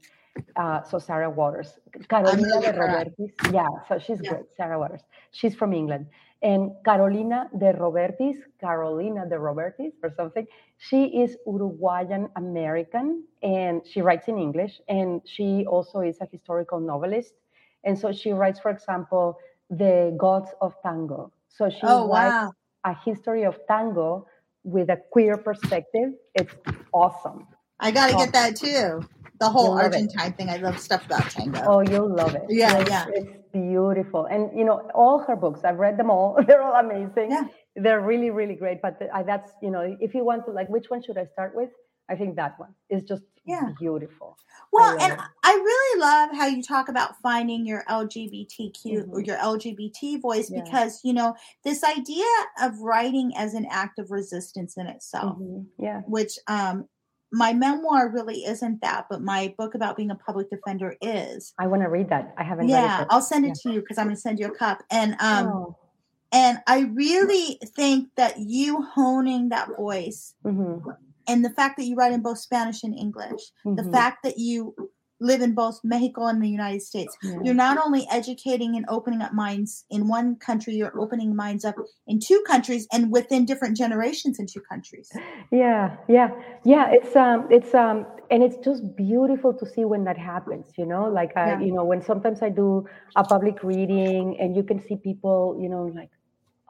[0.56, 1.78] uh, so Sarah Waters.
[2.08, 3.32] Carolina de Robertis.
[3.52, 4.30] Yeah, so she's yeah.
[4.30, 4.44] great.
[4.56, 5.00] Sarah Waters.
[5.32, 6.06] She's from England.
[6.40, 14.00] And Carolina de Robertis, Carolina de Robertis or something, she is Uruguayan American and she
[14.00, 14.80] writes in English.
[14.88, 17.34] And she also is a historical novelist.
[17.84, 19.38] And so she writes, for example,
[19.70, 21.32] The Gods of Tango.
[21.48, 22.52] So she oh, writes wow.
[22.84, 24.26] a history of tango
[24.62, 26.12] with a queer perspective.
[26.34, 26.54] It's
[26.92, 27.48] awesome.
[27.80, 29.08] I got to get that too
[29.40, 30.50] the whole Argentine thing.
[30.50, 31.62] I love stuff about tango.
[31.66, 32.42] Oh, you'll love it.
[32.48, 33.06] Yeah, yeah.
[33.12, 34.26] It's beautiful.
[34.26, 36.38] And, you know, all her books, I've read them all.
[36.46, 37.30] They're all amazing.
[37.30, 37.44] Yeah.
[37.76, 38.82] They're really, really great.
[38.82, 41.54] But the, that's, you know, if you want to, like, which one should I start
[41.54, 41.70] with?
[42.10, 43.70] I think that one is just yeah.
[43.78, 44.36] beautiful.
[44.72, 45.18] Well, I and it.
[45.44, 49.10] I really love how you talk about finding your LGBTQ mm-hmm.
[49.10, 50.62] or your LGBT voice yeah.
[50.62, 51.34] because, you know,
[51.64, 52.26] this idea
[52.62, 55.36] of writing as an act of resistance in itself.
[55.38, 55.84] Mm-hmm.
[55.84, 56.00] Yeah.
[56.06, 56.88] Which um
[57.32, 61.52] my memoir really isn't that, but my book about being a public defender is.
[61.58, 62.34] I want to read that.
[62.38, 62.68] I haven't.
[62.68, 63.54] Yeah, I'll send it yeah.
[63.70, 64.82] to you because I'm going to send you a cup.
[64.90, 65.76] And um, oh.
[66.32, 70.88] and I really think that you honing that voice, mm-hmm.
[71.26, 73.74] and the fact that you write in both Spanish and English, mm-hmm.
[73.74, 74.74] the fact that you
[75.20, 77.16] live in both Mexico and the United States.
[77.22, 77.38] Yeah.
[77.42, 81.74] You're not only educating and opening up minds in one country, you're opening minds up
[82.06, 85.10] in two countries and within different generations in two countries.
[85.50, 86.30] Yeah, yeah,
[86.64, 86.90] yeah.
[86.90, 90.66] It's um, it's um, and it's just beautiful to see when that happens.
[90.76, 91.60] You know, like I, yeah.
[91.60, 95.68] you know, when sometimes I do a public reading and you can see people, you
[95.68, 96.10] know, like,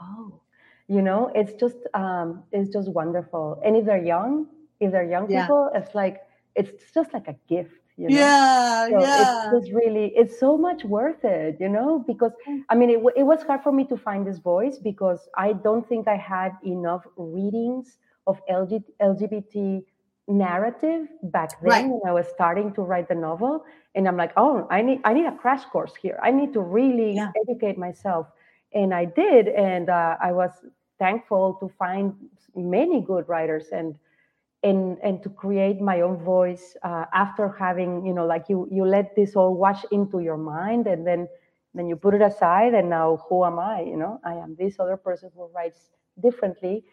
[0.00, 0.40] oh,
[0.88, 3.60] you know, it's just um, it's just wonderful.
[3.64, 4.46] And if they're young,
[4.80, 5.42] if they're young yeah.
[5.42, 6.22] people, it's like
[6.54, 8.16] it's just like a gift you know?
[8.16, 9.50] Yeah, so yeah.
[9.54, 12.62] It's really, it's so much worth it, you know, because mm.
[12.70, 15.86] I mean, it, it was hard for me to find this voice because I don't
[15.88, 19.82] think I had enough readings of LG, LGBT
[20.28, 21.88] narrative back then right.
[21.88, 23.64] when I was starting to write the novel.
[23.94, 26.20] And I'm like, oh, I need, I need a crash course here.
[26.22, 27.32] I need to really yeah.
[27.42, 28.28] educate myself.
[28.72, 29.48] And I did.
[29.48, 30.52] And uh, I was
[31.00, 32.14] thankful to find
[32.54, 33.96] many good writers and
[34.62, 38.84] and and to create my own voice uh, after having you know like you you
[38.84, 41.28] let this all wash into your mind and then
[41.74, 44.20] then you put it aside and now who am i you know?
[44.24, 45.90] I am this other person who writes
[46.20, 46.84] differently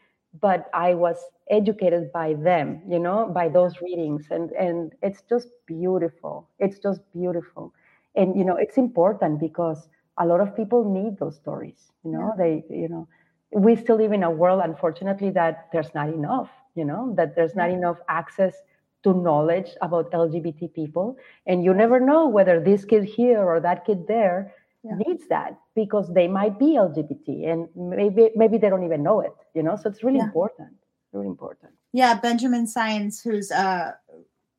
[0.41, 1.17] but i was
[1.49, 7.01] educated by them you know by those readings and and it's just beautiful it's just
[7.13, 7.73] beautiful.
[8.17, 12.33] And you know it's important because a lot of people need those stories you know?
[12.37, 12.43] Yeah.
[12.43, 13.07] they you know
[13.51, 17.55] we still live in a world unfortunately that there's not enough you know that there's
[17.55, 18.53] not enough access
[19.03, 21.17] to knowledge about lgbt people
[21.47, 24.53] and you never know whether this kid here or that kid there
[24.83, 24.95] yeah.
[25.05, 29.33] needs that because they might be lgbt and maybe maybe they don't even know it
[29.53, 30.25] you know so it's really yeah.
[30.25, 30.73] important
[31.13, 33.91] really important yeah benjamin Sáenz who's uh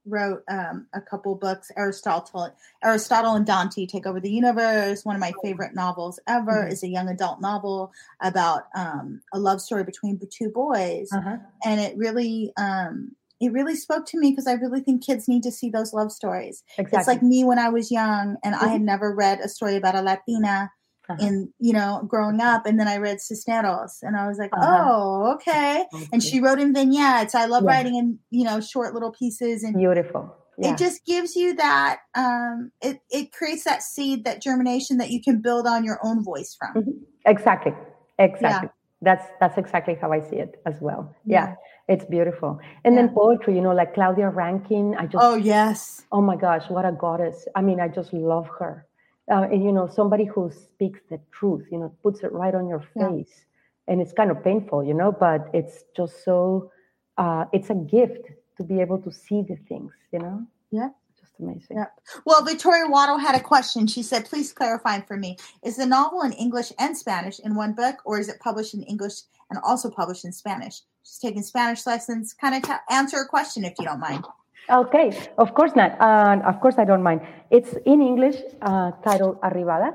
[0.06, 2.54] wrote um, a couple books aristotle
[2.84, 6.72] aristotle and dante take over the universe one of my favorite novels ever mm-hmm.
[6.72, 11.36] is a young adult novel about um, a love story between two boys uh-huh.
[11.64, 15.42] and it really um, it really spoke to me because i really think kids need
[15.42, 16.98] to see those love stories exactly.
[16.98, 18.64] it's like me when i was young and mm-hmm.
[18.64, 20.70] i had never read a story about a latina
[21.08, 21.26] uh-huh.
[21.26, 24.84] in you know growing up and then i read cisneros and i was like uh-huh.
[24.86, 25.84] oh okay.
[26.12, 27.70] and she wrote in vignettes i love yeah.
[27.70, 30.72] writing in you know short little pieces and beautiful yeah.
[30.72, 35.22] it just gives you that um it it creates that seed that germination that you
[35.22, 36.98] can build on your own voice from mm-hmm.
[37.24, 37.72] exactly
[38.18, 39.02] exactly yeah.
[39.02, 41.54] that's that's exactly how i see it as well yeah,
[41.88, 46.20] it's beautiful and then poetry you know like claudia rankine i just oh yes oh
[46.20, 48.86] my gosh what a goddess i mean i just love her
[49.30, 52.68] uh, and, you know somebody who speaks the truth you know puts it right on
[52.68, 53.92] your face yeah.
[53.92, 56.70] and it's kind of painful you know but it's just so
[57.18, 60.46] uh, it's a gift to be able to see the things you know?
[60.70, 60.88] Yeah.
[61.18, 61.78] Just amazing.
[61.78, 61.86] Yeah.
[62.24, 63.86] Well victoria waddle had a question.
[63.86, 65.36] She said please clarify for me.
[65.64, 68.82] Is the novel in english and spanish in one book or is it published in
[68.82, 69.14] english
[69.50, 70.82] and also published in spanish?
[71.02, 72.34] She's taking spanish lessons.
[72.34, 74.24] Kind of t- answer a question if you don't mind
[74.68, 76.00] Okay, of course not.
[76.00, 77.20] Uh, of course, I don't mind.
[77.50, 79.94] It's in English uh, titled Arribada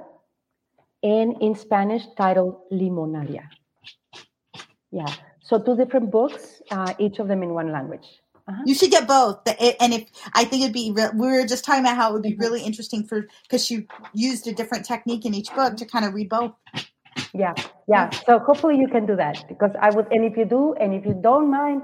[1.04, 3.44] and in Spanish titled Limonaria.
[4.92, 5.12] Yeah.
[5.42, 8.08] So two different books, uh, each of them in one language.
[8.48, 8.64] Uh-huh.
[8.66, 9.40] You should get both.
[9.80, 12.24] And if I think it'd be, re- we were just talking about how it would
[12.24, 16.06] be really interesting for because she used a different technique in each book to kind
[16.06, 16.54] of read both.
[17.34, 17.54] Yeah,
[17.88, 18.10] yeah.
[18.26, 20.08] So hopefully you can do that because I would.
[20.12, 21.84] And if you do, and if you don't mind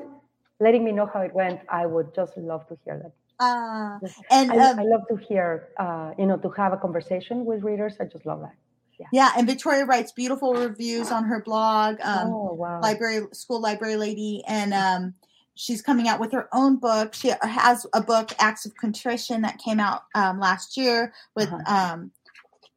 [0.60, 3.12] letting me know how it went, I would just love to hear that.
[3.40, 4.00] Uh,
[4.32, 7.64] and I, um, I, love to hear, uh, you know, to have a conversation with
[7.64, 7.94] readers.
[8.00, 8.56] I just love that.
[9.00, 9.06] Yeah.
[9.12, 11.98] yeah, and Victoria writes beautiful reviews on her blog.
[12.02, 12.82] Um, oh wow!
[12.82, 15.14] Library school library lady, and um,
[15.54, 17.14] she's coming out with her own book.
[17.14, 21.94] She has a book, Acts of Contrition, that came out um, last year with, uh-huh.
[21.94, 22.12] um,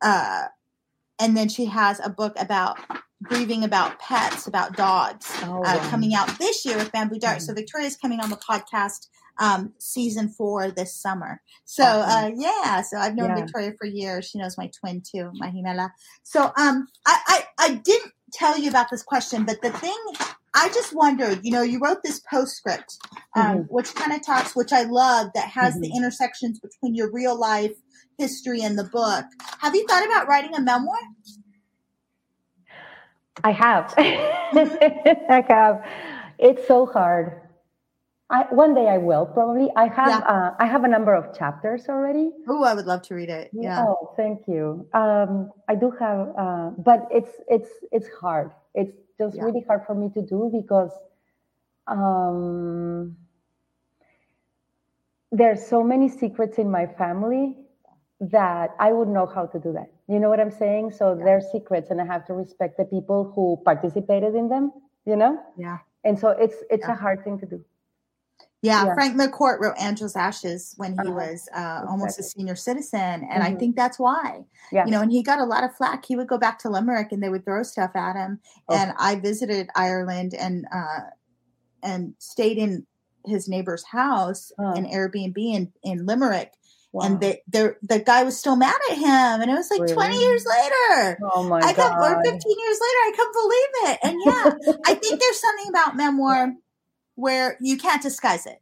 [0.03, 0.45] uh,
[1.21, 2.79] and then she has a book about
[3.23, 7.39] grieving about pets, about dogs, oh, uh, coming out this year with Bamboo Dart.
[7.39, 7.47] Mm-hmm.
[7.47, 9.09] So Victoria's coming on the podcast
[9.39, 11.41] um, season four this summer.
[11.65, 13.45] So uh, yeah, so I've known yeah.
[13.45, 14.29] Victoria for years.
[14.29, 15.91] She knows my twin too, my Himela.
[16.23, 19.97] So um, I, I I didn't tell you about this question, but the thing
[20.55, 22.99] I just wondered, you know, you wrote this postscript,
[23.37, 23.63] um, mm-hmm.
[23.75, 25.83] which kind of talks, which I love, that has mm-hmm.
[25.83, 27.77] the intersections between your real life
[28.21, 29.25] history in the book.
[29.61, 30.99] Have you thought about writing a memoir?
[33.43, 33.95] I have.
[33.99, 35.85] I have.
[36.39, 37.41] It's so hard.
[38.29, 39.69] I, one day I will probably.
[39.75, 40.19] I have yeah.
[40.19, 42.31] uh, I have a number of chapters already.
[42.49, 43.51] Oh, I would love to read it.
[43.53, 43.85] Yeah.
[43.85, 44.87] Oh, thank you.
[44.95, 48.53] Um, I do have, uh, but it's it's it's hard.
[48.75, 49.45] It's just yeah.
[49.45, 50.93] really hard for me to do because
[51.89, 53.17] um,
[55.33, 57.57] there's so many secrets in my family
[58.21, 59.91] that I would know how to do that.
[60.09, 60.93] You know what I'm saying?
[60.93, 61.25] So yeah.
[61.25, 64.73] they're secrets, and I have to respect the people who participated in them.
[65.07, 65.43] You know?
[65.57, 65.79] Yeah.
[66.05, 67.65] And so it's it's a hard thing to do.
[68.63, 71.13] Yeah, yeah, Frank McCourt wrote Angela's Ashes when he uh-huh.
[71.13, 71.89] was uh, exactly.
[71.89, 73.43] almost a senior citizen, and mm-hmm.
[73.43, 74.45] I think that's why.
[74.71, 74.85] Yeah.
[74.85, 76.05] You know, and he got a lot of flack.
[76.05, 78.39] He would go back to Limerick, and they would throw stuff at him.
[78.69, 78.77] Oh.
[78.77, 81.01] And I visited Ireland and uh,
[81.83, 82.87] and stayed in
[83.25, 84.75] his neighbor's house, oh.
[84.75, 86.53] an Airbnb in in Limerick.
[86.93, 87.07] Wow.
[87.07, 89.95] And the, the the guy was still mad at him, and it was like really?
[89.95, 91.19] twenty years later.
[91.33, 91.99] Oh my I god!
[92.01, 93.99] Or fifteen years later, I can't believe it.
[94.03, 96.53] And yeah, I think there's something about memoir
[97.15, 98.61] where you can't disguise it.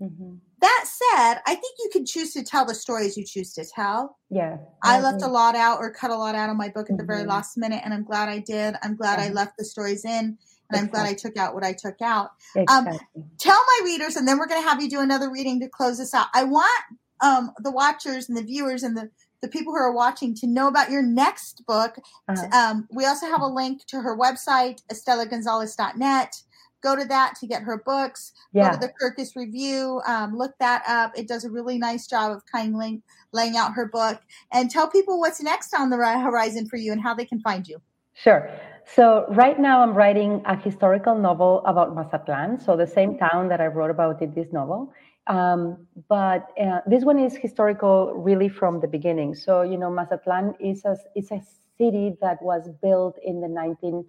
[0.00, 0.34] Mm-hmm.
[0.60, 4.18] That said, I think you can choose to tell the stories you choose to tell.
[4.28, 4.58] Yeah.
[4.82, 6.96] I, left a lot out or cut a lot out of my book at mm-hmm.
[6.96, 7.30] the very mm-hmm.
[7.30, 8.74] last minute, and I'm glad I did.
[8.82, 10.38] I'm glad I left the stories in, and.
[10.72, 12.30] I'm glad I took out what I took out.
[12.56, 12.98] Um, exactly.
[13.16, 15.68] Um, tell my readers, and then we're going to have you do another reading to
[15.68, 16.26] close this out.
[16.34, 16.84] I want
[17.20, 19.10] um, the watchers and the viewers and the
[19.40, 21.96] the people who are watching to know about your next book.
[22.28, 22.48] Uh-huh.
[22.52, 26.34] Um, we also have a link to her website, estelagonzalez.net
[26.82, 28.32] go to that to get her books.
[28.52, 28.70] Yeah.
[28.70, 30.00] Go to the Kirkus Review.
[30.06, 31.12] Um, look that up.
[31.16, 33.02] It does a really nice job of kindly
[33.32, 34.20] laying out her book.
[34.52, 37.66] And tell people what's next on the horizon for you and how they can find
[37.66, 37.80] you.
[38.14, 38.50] Sure.
[38.84, 43.60] So right now I'm writing a historical novel about Mazatlan, so the same town that
[43.60, 44.92] I wrote about in this novel.
[45.28, 49.34] Um, but uh, this one is historical, really from the beginning.
[49.34, 51.40] So you know, Mazatlan is a a
[51.78, 54.06] city that was built in the 19th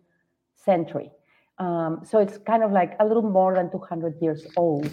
[0.55, 1.11] century.
[1.59, 4.89] Um, so it's kind of like a little more than 200 years old.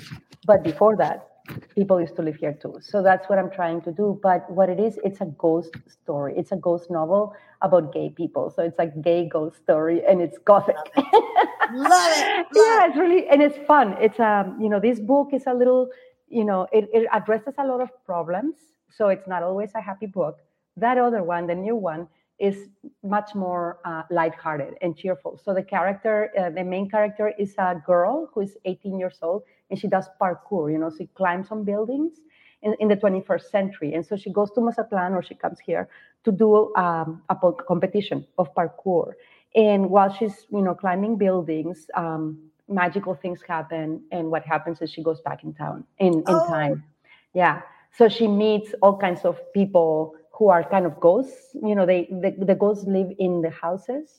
[0.47, 1.29] But before that,
[1.75, 2.75] people used to live here too.
[2.81, 4.19] So that's what I'm trying to do.
[4.23, 6.35] But what it is, it's a ghost story.
[6.37, 8.51] It's a ghost novel about gay people.
[8.51, 10.77] So it's like gay ghost story, and it's gothic.
[10.97, 11.75] Love it.
[11.75, 12.47] Love it.
[12.55, 13.97] yeah, it's really and it's fun.
[14.01, 15.89] It's um, you know, this book is a little,
[16.29, 18.55] you know, it, it addresses a lot of problems.
[18.91, 20.39] So it's not always a happy book.
[20.77, 22.09] That other one, the new one,
[22.39, 22.69] is
[23.03, 25.41] much more uh, lighthearted and cheerful.
[25.43, 29.43] So the character, uh, the main character, is a girl who is 18 years old,
[29.71, 30.71] and she does parkour.
[30.71, 32.21] You know, she climbs on buildings
[32.63, 35.89] in, in the 21st century, and so she goes to Mazatlan or she comes here
[36.25, 39.13] to do um, a competition of parkour.
[39.55, 44.91] And while she's, you know, climbing buildings, um, magical things happen, and what happens is
[44.91, 46.47] she goes back in town in in oh.
[46.49, 46.85] time.
[47.35, 47.63] Yeah.
[47.97, 51.55] So she meets all kinds of people who are kind of ghosts.
[51.55, 54.11] You know, they the, the ghosts live in the houses.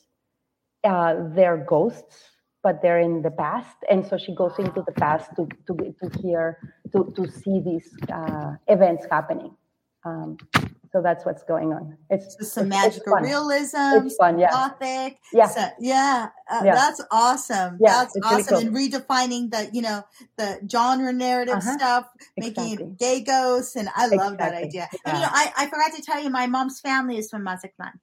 [0.83, 2.23] Uh, they're ghosts,
[2.63, 6.21] but they're in the past, and so she goes into the past to to to
[6.21, 6.57] hear
[6.91, 9.51] to to see these uh, events happening.
[10.07, 10.37] Um,
[10.91, 11.97] so that's what's going on.
[12.09, 14.49] It's just some magical it's realism, it's fun, yeah.
[14.51, 15.19] gothic.
[15.33, 17.77] Yeah, so, yeah, uh, yeah, that's awesome.
[17.79, 18.73] Yeah, that's awesome.
[18.73, 19.01] Really cool.
[19.01, 20.03] And redefining the you know
[20.37, 21.77] the genre narrative uh-huh.
[21.77, 22.05] stuff,
[22.37, 22.69] exactly.
[22.69, 24.37] making it gay ghosts, and I love exactly.
[24.37, 24.89] that idea.
[24.91, 24.99] Yeah.
[25.05, 27.99] And you know, I, I forgot to tell you, my mom's family is from Mazatlan.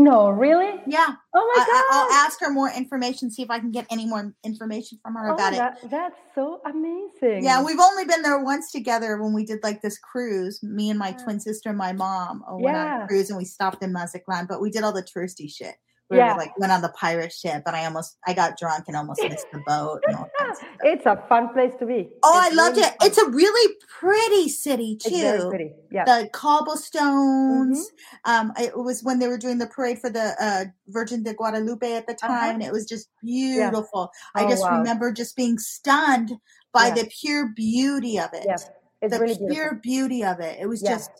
[0.00, 0.80] No, really?
[0.86, 1.08] Yeah.
[1.34, 1.68] Oh my god!
[1.68, 3.32] I, will ask her more information.
[3.32, 5.90] See if I can get any more information from her oh, about that, it.
[5.90, 7.42] That's so amazing.
[7.42, 10.62] Yeah, we've only been there once together when we did like this cruise.
[10.62, 11.24] Me and my yeah.
[11.24, 12.94] twin sister and my mom went yeah.
[12.94, 14.46] on a cruise, and we stopped in Mazatlan.
[14.48, 15.74] But we did all the touristy shit.
[16.10, 16.32] We Yeah.
[16.32, 19.22] were like went on the pirate ship, and I almost I got drunk and almost
[19.22, 20.02] missed the boat.
[20.06, 20.70] And all kinds of stuff.
[20.84, 22.08] it's a fun place to be.
[22.22, 22.94] Oh, I loved really it.
[22.98, 23.08] fun.
[23.08, 25.48] It's a really pretty city It's too.
[25.50, 25.72] pretty.
[25.90, 26.04] Yeah.
[26.04, 27.90] The cobblestones.
[28.24, 31.92] Um, it was when they were doing the parade for the uh, Virgin de Guadalupe
[31.94, 32.50] at the time, Uh-huh.
[32.54, 34.10] and it was just beautiful.
[34.34, 34.78] I Oh, just wow.
[34.78, 36.32] remember just being stunned
[36.72, 36.94] by Yeah.
[36.94, 38.44] the pure beauty of it.
[38.46, 38.56] yeah.
[39.00, 40.58] It's the really pure beauty of it.
[40.60, 40.90] It was Yeah.
[40.94, 41.10] just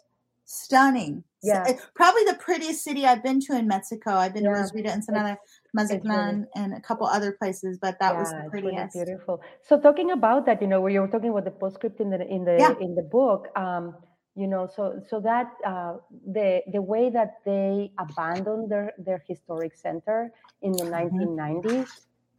[0.48, 1.22] stunning.
[1.42, 1.68] Yeah.
[1.68, 4.10] it- probably the prettiest city I've been to in Mexico.
[4.12, 4.54] I've been Yeah.
[4.54, 5.38] to Rosarito, Ensenada,
[5.74, 9.40] Mazatlan, and a couple other places, but that was yeah, the it's really beautiful.
[9.62, 12.26] So talking about that, you know, where you were talking about the postscript in the
[12.26, 12.74] in the Yeah.
[12.80, 13.94] in the book, um,
[14.34, 15.98] you know, so so that uh,
[16.38, 20.32] the the way that they abandoned their their historic center
[20.62, 21.38] in the Mm-hmm.
[21.38, 21.90] 1990s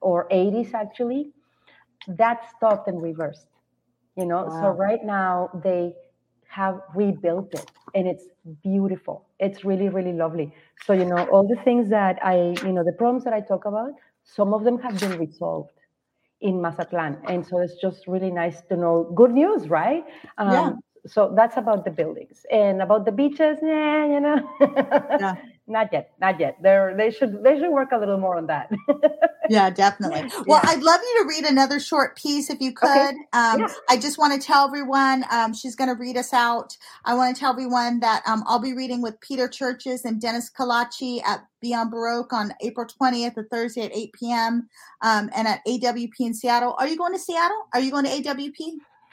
[0.02, 1.32] or 80s actually,
[2.08, 3.48] that stopped and reversed.
[4.16, 5.96] You know, so right now they
[6.50, 8.26] have rebuilt it and it's
[8.64, 9.26] beautiful.
[9.40, 10.54] It's really really lovely.
[10.86, 12.36] So you know, all the things that I
[12.66, 13.92] you know the problems that I talk about,
[14.24, 15.72] some of them have been resolved
[16.42, 17.18] in Mazatlan.
[17.28, 20.04] And so it's just really nice to know good news, right?
[20.38, 20.74] Um, Yeah.
[21.08, 23.58] So that's about the buildings and about the beaches.
[23.64, 24.38] Yeah, you know,
[25.20, 25.36] Yeah.
[25.70, 26.58] not yet, not yet.
[26.62, 28.72] They're, they should they should work a little more on that.
[29.50, 30.30] Yeah, definitely.
[30.46, 30.70] Well, Yeah.
[30.70, 33.16] I'd love you to read another short piece if you could.
[33.34, 33.68] Um, Yeah.
[33.90, 36.78] I just want to tell everyone, um, she's going to read us out.
[37.04, 40.52] I want to tell everyone that um, I'll be reading with Peter Cherches and Dennis
[40.52, 44.70] Callaci at Beyond Baroque on April 20th, a Thursday at 8 p.m.
[45.02, 46.76] Um, and at AWP in Seattle.
[46.78, 47.66] Are you going to Seattle?
[47.74, 48.54] Are you going to AWP?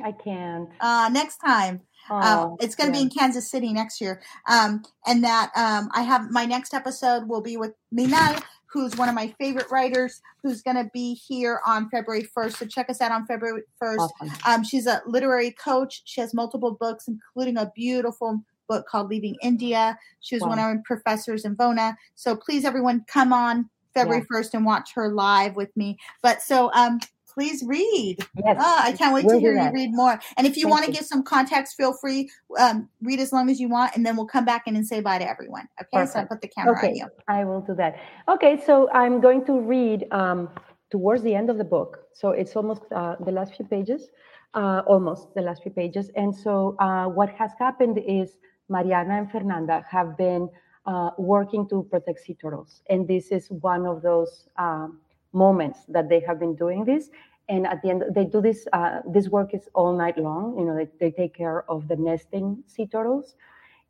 [0.05, 0.69] I can't.
[0.81, 1.81] Uh, next time.
[2.11, 3.05] Um, Oh, it's going to yeah.
[3.05, 4.21] be in Kansas City next year.
[4.49, 8.37] Um, and that um, I have my next episode will be with Minal,
[8.67, 12.57] who's one of my favorite writers, who's going to be here on February 1st.
[12.59, 13.99] So check us out on February 1st.
[13.99, 14.31] Awesome.
[14.47, 16.03] Um, she's a literary coach.
[16.05, 19.99] She has multiple books, including a beautiful book called Leaving India.
[20.21, 20.71] She was one of Wow.
[20.71, 21.97] our professors in VONA.
[22.17, 25.97] So please, everyone, come on February 1st and watch her live with me.
[26.23, 26.99] But so um,
[27.37, 28.17] please read.
[28.43, 28.57] Yes.
[28.59, 30.19] Oh, I can't wait We'll to hear you read more.
[30.39, 32.31] And if you Thank want to give some context, feel free.
[32.59, 35.01] Um, read as long as you want, and then we'll come back in and say
[35.01, 35.69] bye to everyone.
[35.83, 37.07] Okay, so I put the camera Okay, on you.
[37.29, 38.01] I will do that.
[38.27, 40.49] Okay, so I'm going to read um,
[40.91, 42.07] towards the end of the book.
[42.15, 44.09] So it's almost uh, the last few pages,
[44.55, 46.11] uh, almost the last few pages.
[46.17, 48.39] And so uh, what has happened is
[48.71, 50.49] Mariana and Fernanda have been
[50.87, 52.81] uh, working to protect sea turtles.
[52.89, 55.01] And this is one of those um,
[55.45, 57.11] moments that they have been doing this.
[57.49, 58.67] And at the end, they do this.
[58.73, 60.59] Uh, this work is all night long.
[60.59, 63.37] You know, they, they take care of the nesting sea turtles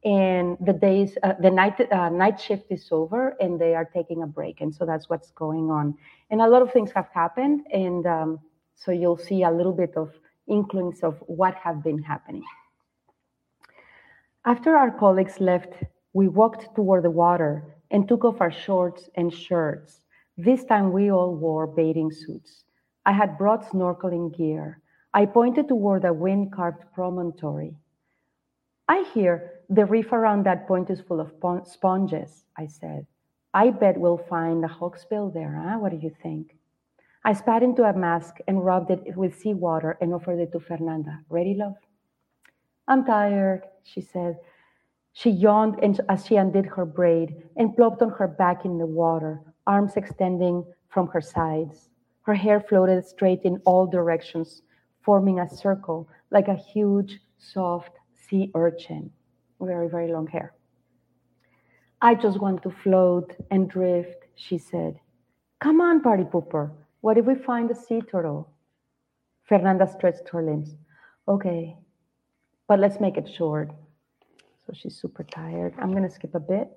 [0.06, 4.22] and the days uh, the night uh, night shift is over and they are taking
[4.22, 5.94] a break and so that's what's going on
[6.30, 8.38] and a lot of things have happened and um,
[8.76, 10.12] so you'll see a little bit of
[10.46, 12.44] inklings of what have been happening
[14.44, 15.72] after our colleagues left
[16.12, 20.02] we walked toward the water and took off our shorts and shirts
[20.36, 22.64] this time we all wore bathing suits
[23.04, 24.80] i had brought snorkeling gear
[25.14, 27.74] i pointed toward a wind-carved promontory
[28.88, 33.06] I hear the reef around that point is full of pon- sponges, I said.
[33.52, 35.78] I bet we'll find a hawksbill there, huh?
[35.78, 36.56] What do you think?
[37.24, 41.20] I spat into a mask and rubbed it with seawater and offered it to Fernanda.
[41.28, 41.74] Ready, love?
[42.86, 44.38] I'm tired, she said.
[45.12, 49.40] She yawned as she undid her braid and plopped on her back in the water,
[49.66, 51.90] arms extending from her sides.
[52.22, 54.62] Her hair floated straight in all directions,
[55.02, 59.10] forming a circle like a huge, soft sea urchin.
[59.60, 60.54] Very, very long hair.
[62.02, 65.00] I just want to float and drift, she said.
[65.60, 66.70] Come on, party pooper.
[67.00, 68.50] What if we find a sea turtle?
[69.44, 70.76] Fernanda stretched her limbs.
[71.28, 71.76] Okay,
[72.68, 73.70] but let's make it short.
[74.66, 75.74] So she's super tired.
[75.80, 76.68] I'm going to skip a bit.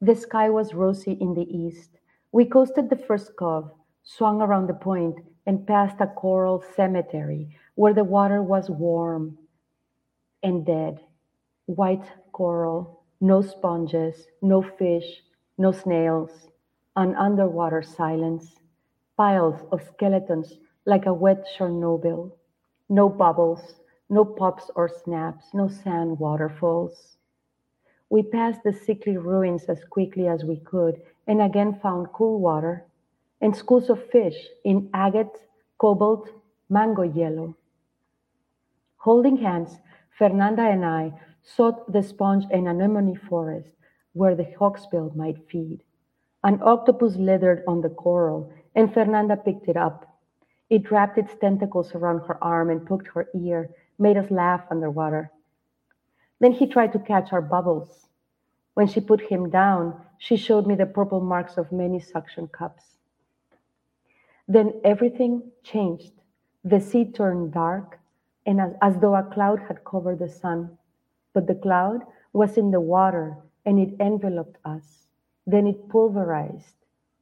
[0.00, 1.98] The sky was rosy in the east.
[2.32, 3.70] We coasted the first cove,
[4.02, 9.38] swung around the point, and passed a coral cemetery where the water was warm
[10.42, 11.00] and dead.
[11.66, 15.22] White coral, no sponges, no fish,
[15.58, 16.48] no snails,
[16.96, 18.56] an underwater silence,
[19.16, 22.32] piles of skeletons like a wet Chernobyl,
[22.88, 23.74] no bubbles,
[24.08, 27.18] no pops or snaps, no sand waterfalls.
[28.10, 32.84] We passed the sickly ruins as quickly as we could and again found cool water
[33.40, 35.46] and schools of fish in agate,
[35.78, 36.28] cobalt,
[36.68, 37.56] mango yellow.
[38.96, 39.78] Holding hands,
[40.18, 43.70] Fernanda and I sought the sponge and anemone forest
[44.12, 45.82] where the hawksbill might feed.
[46.42, 50.18] An octopus leathered on the coral, and Fernanda picked it up.
[50.68, 55.30] It wrapped its tentacles around her arm and poked her ear, made us laugh underwater.
[56.40, 58.08] Then he tried to catch our bubbles.
[58.74, 62.96] When she put him down, she showed me the purple marks of many suction cups.
[64.48, 66.12] Then everything changed.
[66.64, 68.00] The sea turned dark,
[68.46, 70.78] and as, as though a cloud had covered the sun.
[71.32, 75.06] But the cloud was in the water, and it enveloped us.
[75.46, 76.74] Then it pulverized.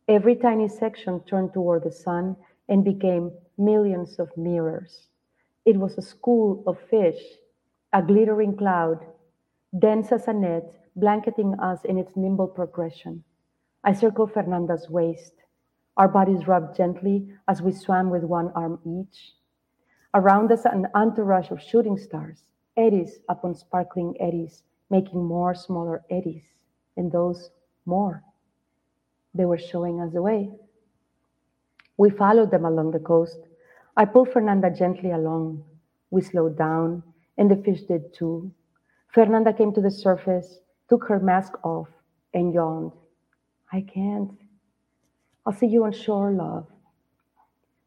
[0.07, 2.37] Every tiny section turned toward the sun
[2.69, 5.09] and became millions of mirrors.
[5.65, 7.21] It was a school of fish,
[7.93, 8.99] a glittering cloud,
[9.79, 13.25] dense as a net, blanketing us in its nimble progression.
[13.83, 15.33] I circled Fernanda's waist.
[15.97, 19.33] Our bodies rubbed gently as we swam with one arm each.
[20.15, 22.43] Around us, an entourage of shooting stars,
[22.77, 26.45] eddies upon sparkling eddies, making more smaller eddies,
[26.97, 27.51] and those
[27.87, 28.23] more.
[29.35, 30.51] They were showing us the way.
[31.97, 33.39] We followed them along the coast.
[33.97, 35.65] I pulled Fernanda gently along.
[36.11, 37.03] We slowed down,
[37.39, 38.53] and the fish did too.
[39.15, 40.59] Fernanda came to the surface,
[40.91, 41.89] took her mask off,
[42.35, 42.93] and yawned.
[43.73, 44.33] I can't.
[45.47, 46.67] I'll see you on shore, love.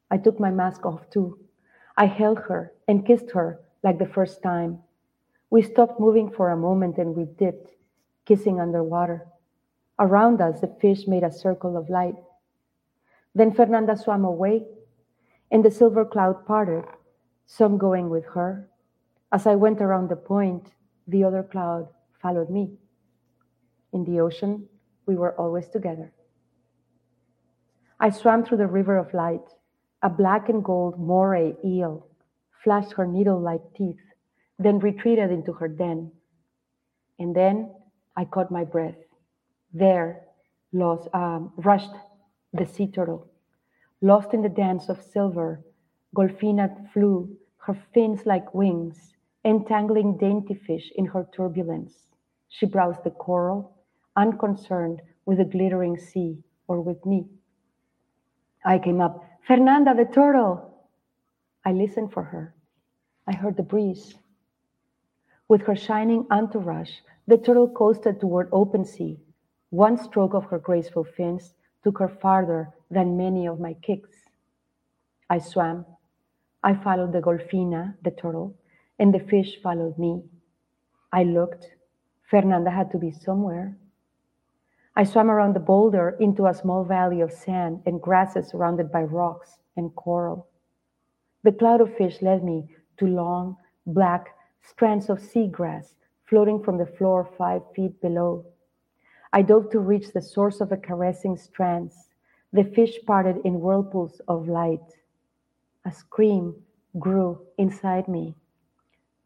[0.10, 1.38] I took my mask off too.
[1.96, 4.80] I held her and kissed her like the first time.
[5.52, 7.72] We stopped moving for a moment and we dipped,
[8.26, 9.28] kissing underwater.
[10.00, 12.16] Around us, the fish made a circle of light.
[13.36, 14.66] Then Fernanda swam away,
[15.52, 16.86] and the silver cloud parted,
[17.46, 18.71] some going with her.
[19.34, 20.68] As I went around the point,
[21.08, 21.88] the other cloud
[22.22, 22.78] followed me.
[23.94, 24.68] In the ocean,
[25.06, 26.12] we were always together.
[28.00, 29.46] I swam through the river of light.
[30.04, 32.08] A black and gold moray eel
[32.64, 34.02] flashed her needle like teeth,
[34.60, 36.12] then retreated into her den.
[37.20, 37.74] And then
[38.18, 38.98] I caught my breath.
[39.74, 40.22] There,
[40.74, 41.94] lost, um, rushed
[42.54, 43.28] the sea turtle.
[44.02, 45.64] Lost in the dance of silver,
[46.16, 49.14] Golfina flew, her fins like wings,
[49.44, 51.94] entangling dainty fish in her turbulence.
[52.50, 53.76] She browsed the coral,
[54.16, 57.28] unconcerned with the glittering sea or with me.
[58.64, 60.86] I came up, Fernanda the turtle.
[61.66, 62.54] I listened for her.
[63.28, 64.16] I heard the breeze.
[65.48, 66.92] With her shining entourage,
[67.28, 69.20] the turtle coasted toward open sea.
[69.70, 74.10] One stroke of her graceful fins took her farther than many of my kicks.
[75.30, 75.86] I swam.
[76.64, 78.56] I followed the golfina, the turtle,
[79.02, 80.22] and the fish followed me.
[81.12, 81.66] I looked.
[82.30, 83.76] Fernanda had to be somewhere.
[84.96, 89.02] I swam around the boulder into a small valley of sand and grasses surrounded by
[89.02, 90.48] rocks and coral.
[91.42, 92.68] The cloud of fish led me
[93.00, 95.96] to long, black strands of seagrass
[96.30, 98.46] floating from the floor five feet below.
[99.34, 102.10] I dove to reach the source of the caressing strands.
[102.54, 105.00] The fish parted in whirlpools of light.
[105.86, 106.54] A scream
[107.00, 108.36] grew inside me.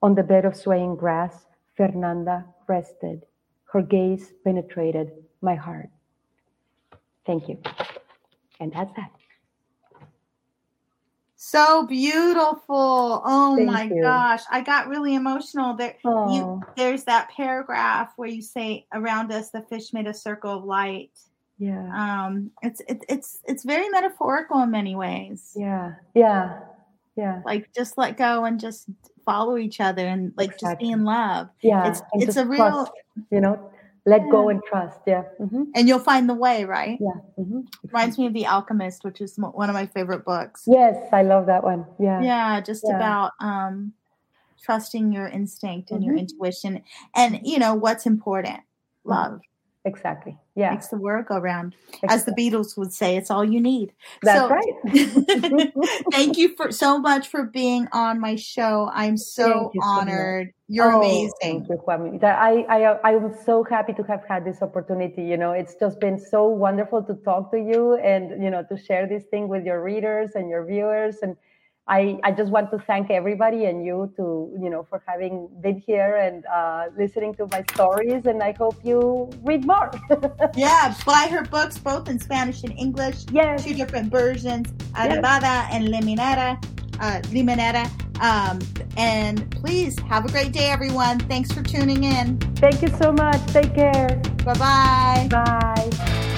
[0.02, 3.26] On the bed of swaying grass, Fernanda rested.
[3.72, 5.90] Her gaze penetrated my heart.
[7.26, 7.60] Thank you.
[8.60, 9.12] And that's that.
[11.38, 13.22] So beautiful.
[13.26, 14.02] Oh Thank my you.
[14.02, 14.42] gosh.
[14.50, 15.76] I got really emotional.
[15.76, 20.14] There you Oh, there's that paragraph where you say around us the fish made a
[20.14, 21.12] circle of light.
[21.60, 22.24] yeah.
[22.24, 25.52] Um it's it, it's it's very metaphorical in many ways.
[25.56, 25.94] Yeah.
[26.16, 26.60] Yeah.
[27.16, 27.42] Yeah.
[27.46, 28.88] Like just let go and just
[29.26, 31.50] follow each other and like just be in love.
[31.62, 31.82] Yeah.
[31.88, 32.92] It's- and it's a real- trust,
[33.32, 33.72] you know,
[34.06, 35.00] let go and trust.
[35.08, 35.24] Yeah.
[35.40, 37.00] hmm And you'll find the way, right?
[37.02, 37.44] Yeah.
[37.44, 40.64] hmm Reminds me of The Alchemist, which is one of my favorite books.
[40.68, 41.86] Yes, I love that one.
[42.00, 42.22] Yeah.
[42.22, 42.96] yeah just Yeah.
[42.98, 43.94] about um
[44.62, 46.20] trusting your instinct and your Mhm.
[46.20, 46.82] intuition
[47.16, 48.60] and you know what's important
[49.04, 49.40] love
[49.86, 50.36] Exactly.
[50.56, 50.72] Yeah.
[50.72, 51.76] makes the world go round
[52.10, 55.74] as the beatles would say it's all you need That's So- right.
[56.12, 60.92] thank you for so much for being on my show i'm so you honored you're
[60.92, 62.24] Oh, amazing Thank you, Kwame.
[62.24, 65.22] I, I, I'm so happy to have had this opportunity.
[65.22, 68.76] You know, it's just been so wonderful to talk to you and, you know, to
[68.76, 71.18] share this thing with your readers and your viewers.
[71.22, 71.36] And
[71.88, 75.80] I, I just want to thank everybody and you to, you know, for having been
[75.80, 78.26] here and uh, listening to my stories.
[78.26, 79.92] And I hope you read more.
[80.56, 83.64] yeah buy her books both in spanish and english yes.
[83.64, 84.68] two different versions
[84.98, 85.24] Yes.
[85.72, 86.64] And limonera
[87.00, 87.90] uh, limonera
[88.22, 88.60] um,
[88.98, 93.46] and please have a great day everyone thanks for tuning in Thank you so much.
[93.48, 94.22] Take care.
[94.46, 96.35] bye bye Bye.